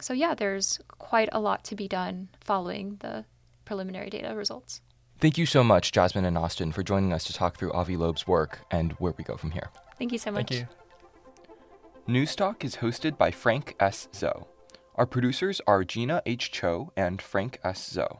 So, 0.00 0.12
yeah, 0.12 0.34
there's 0.34 0.78
quite 0.98 1.28
a 1.32 1.40
lot 1.40 1.64
to 1.64 1.74
be 1.74 1.88
done 1.88 2.28
following 2.40 2.96
the 3.00 3.24
preliminary 3.64 4.10
data 4.10 4.34
results. 4.34 4.80
Thank 5.18 5.38
you 5.38 5.46
so 5.46 5.64
much, 5.64 5.92
Jasmine 5.92 6.24
and 6.24 6.36
Austin, 6.36 6.72
for 6.72 6.82
joining 6.82 7.12
us 7.12 7.24
to 7.24 7.32
talk 7.32 7.56
through 7.56 7.72
Avi 7.72 7.96
Loeb's 7.96 8.26
work 8.26 8.60
and 8.70 8.92
where 8.92 9.14
we 9.16 9.24
go 9.24 9.36
from 9.36 9.50
here. 9.52 9.70
Thank 9.98 10.12
you 10.12 10.18
so 10.18 10.30
much. 10.30 10.50
Thank 10.50 10.60
you. 10.60 12.12
Newstalk 12.14 12.64
is 12.64 12.76
hosted 12.76 13.18
by 13.18 13.30
Frank 13.30 13.74
S. 13.80 14.08
Zhou. 14.12 14.46
Our 14.94 15.06
producers 15.06 15.60
are 15.66 15.84
Gina 15.84 16.22
H. 16.24 16.50
Cho 16.52 16.92
and 16.96 17.20
Frank 17.20 17.58
S. 17.64 17.96
Zhou. 17.96 18.18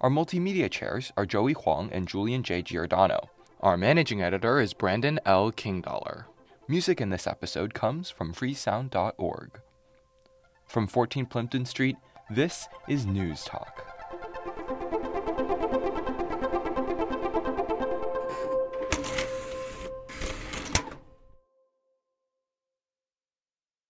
Our 0.00 0.10
multimedia 0.10 0.70
chairs 0.70 1.12
are 1.16 1.26
Joey 1.26 1.54
Huang 1.54 1.90
and 1.92 2.06
Julian 2.06 2.42
J. 2.42 2.62
Giordano. 2.62 3.30
Our 3.60 3.76
managing 3.76 4.22
editor 4.22 4.60
is 4.60 4.74
Brandon 4.74 5.18
L. 5.24 5.50
Kingdollar. 5.50 6.26
Music 6.66 6.98
in 6.98 7.10
this 7.10 7.26
episode 7.26 7.74
comes 7.74 8.08
from 8.08 8.32
freesound.org. 8.32 9.60
From 10.66 10.86
14 10.86 11.26
Plimpton 11.26 11.66
Street, 11.66 11.96
this 12.30 12.68
is 12.88 13.04
News 13.04 13.44
Talk. 13.44 13.86